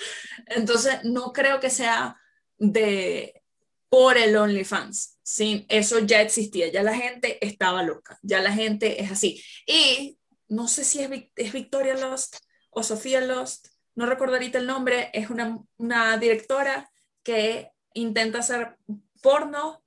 Entonces, 0.47 0.95
no 1.03 1.31
creo 1.31 1.59
que 1.59 1.69
sea 1.69 2.17
de 2.57 3.39
por 3.87 4.17
el 4.17 4.35
OnlyFans. 4.35 5.19
Sí, 5.23 5.65
eso 5.69 5.99
ya 5.99 6.21
existía, 6.21 6.71
ya 6.71 6.83
la 6.83 6.95
gente 6.95 7.43
estaba 7.45 7.83
loca, 7.83 8.17
ya 8.23 8.41
la 8.41 8.51
gente 8.51 9.01
es 9.01 9.11
así. 9.11 9.43
Y 9.65 10.18
no 10.49 10.67
sé 10.67 10.83
si 10.83 11.01
es, 11.01 11.53
Victoria 11.53 11.95
Lost 11.95 12.37
o 12.71 12.83
Sofía 12.83 13.21
Lost, 13.21 13.67
no 13.95 14.05
recuerdo 14.05 14.35
ahorita 14.35 14.59
el 14.59 14.67
nombre, 14.67 15.09
es 15.13 15.29
una, 15.29 16.17
directora 16.17 16.89
que 17.23 17.71
intenta 17.93 18.39
hacer 18.39 18.77
porno 19.21 19.83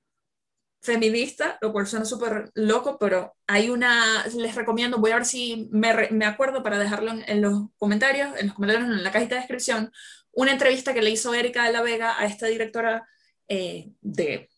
feminista, 0.81 1.57
lo 1.61 1.71
cual 1.71 1.87
suena 1.87 2.05
súper 2.05 2.51
loco, 2.55 2.97
pero 2.99 3.35
hay 3.47 3.69
una, 3.69 4.25
les 4.35 4.55
recomiendo, 4.55 4.97
voy 4.97 5.11
a 5.11 5.15
ver 5.15 5.25
si 5.25 5.69
me, 5.71 6.09
me 6.11 6.25
acuerdo 6.25 6.61
para 6.61 6.77
dejarlo 6.77 7.13
en, 7.25 7.41
los 7.41 7.69
comentarios, 7.77 8.37
en 8.37 8.47
los 8.47 8.55
comentarios, 8.55 8.89
en 8.89 9.03
la 9.03 9.11
cajita 9.11 9.35
de 9.35 9.41
descripción, 9.41 9.91
una 10.33 10.51
entrevista 10.51 10.93
que 10.93 11.01
le 11.01 11.11
hizo 11.11 11.33
Erika 11.33 11.65
de 11.65 11.71
la 11.71 11.81
Vega 11.81 12.19
a 12.19 12.25
esta 12.25 12.47
directora 12.47 13.07
eh, 13.47 13.91
de 14.01 14.49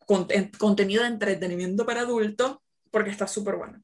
contenido 0.57 1.03
de 1.03 1.09
entretenimiento 1.09 1.85
para 1.85 2.01
adultos, 2.01 2.57
porque 2.91 3.11
está 3.11 3.27
súper 3.27 3.55
bueno. 3.55 3.81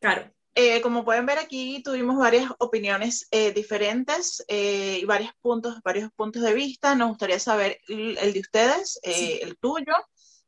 Claro. 0.00 0.34
Eh, 0.56 0.80
como 0.82 1.04
pueden 1.04 1.26
ver 1.26 1.38
aquí, 1.38 1.82
tuvimos 1.82 2.16
varias 2.16 2.50
opiniones 2.58 3.26
eh, 3.32 3.52
diferentes 3.52 4.44
y 4.48 5.04
varios 5.04 5.32
puntos, 5.40 5.80
varios 5.82 6.12
puntos 6.12 6.42
de 6.42 6.54
vista. 6.54 6.94
Nos 6.94 7.08
gustaría 7.08 7.38
saber 7.40 7.80
el, 7.88 8.32
de 8.32 8.40
ustedes, 8.40 9.00
el 9.02 9.56
tuyo. 9.58 9.92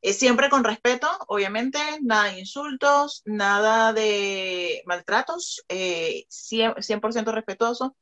siempre 0.02 0.48
con 0.48 0.62
respeto, 0.62 1.08
obviamente, 1.26 1.78
nada 2.02 2.30
de 2.30 2.38
insultos, 2.40 3.22
nada 3.24 3.92
de 3.92 4.82
maltratos, 4.86 5.64
100%, 5.68 6.80
100 6.80 7.26
respetuoso. 7.26 7.96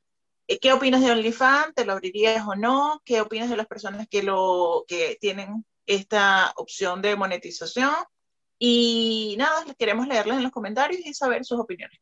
¿Qué 0.60 0.72
opinas 0.74 1.00
de 1.00 1.10
OnlyFans? 1.10 1.74
¿Te 1.74 1.86
lo 1.86 1.92
abrirías 1.94 2.46
o 2.46 2.54
no? 2.54 3.00
¿Qué 3.06 3.22
opinas 3.22 3.48
de 3.48 3.56
las 3.56 3.66
personas 3.66 4.06
que, 4.10 4.22
lo, 4.22 4.84
que 4.86 5.16
tienen 5.20 5.64
esta 5.86 6.52
opción 6.56 7.02
de 7.02 7.16
monetización. 7.16 7.94
Y 8.58 9.34
nada, 9.38 9.64
queremos 9.78 10.06
leerles 10.08 10.36
en 10.36 10.42
los 10.44 10.52
comentarios 10.52 11.00
y 11.04 11.14
saber 11.14 11.44
sus 11.44 11.60
opiniones. 11.60 11.98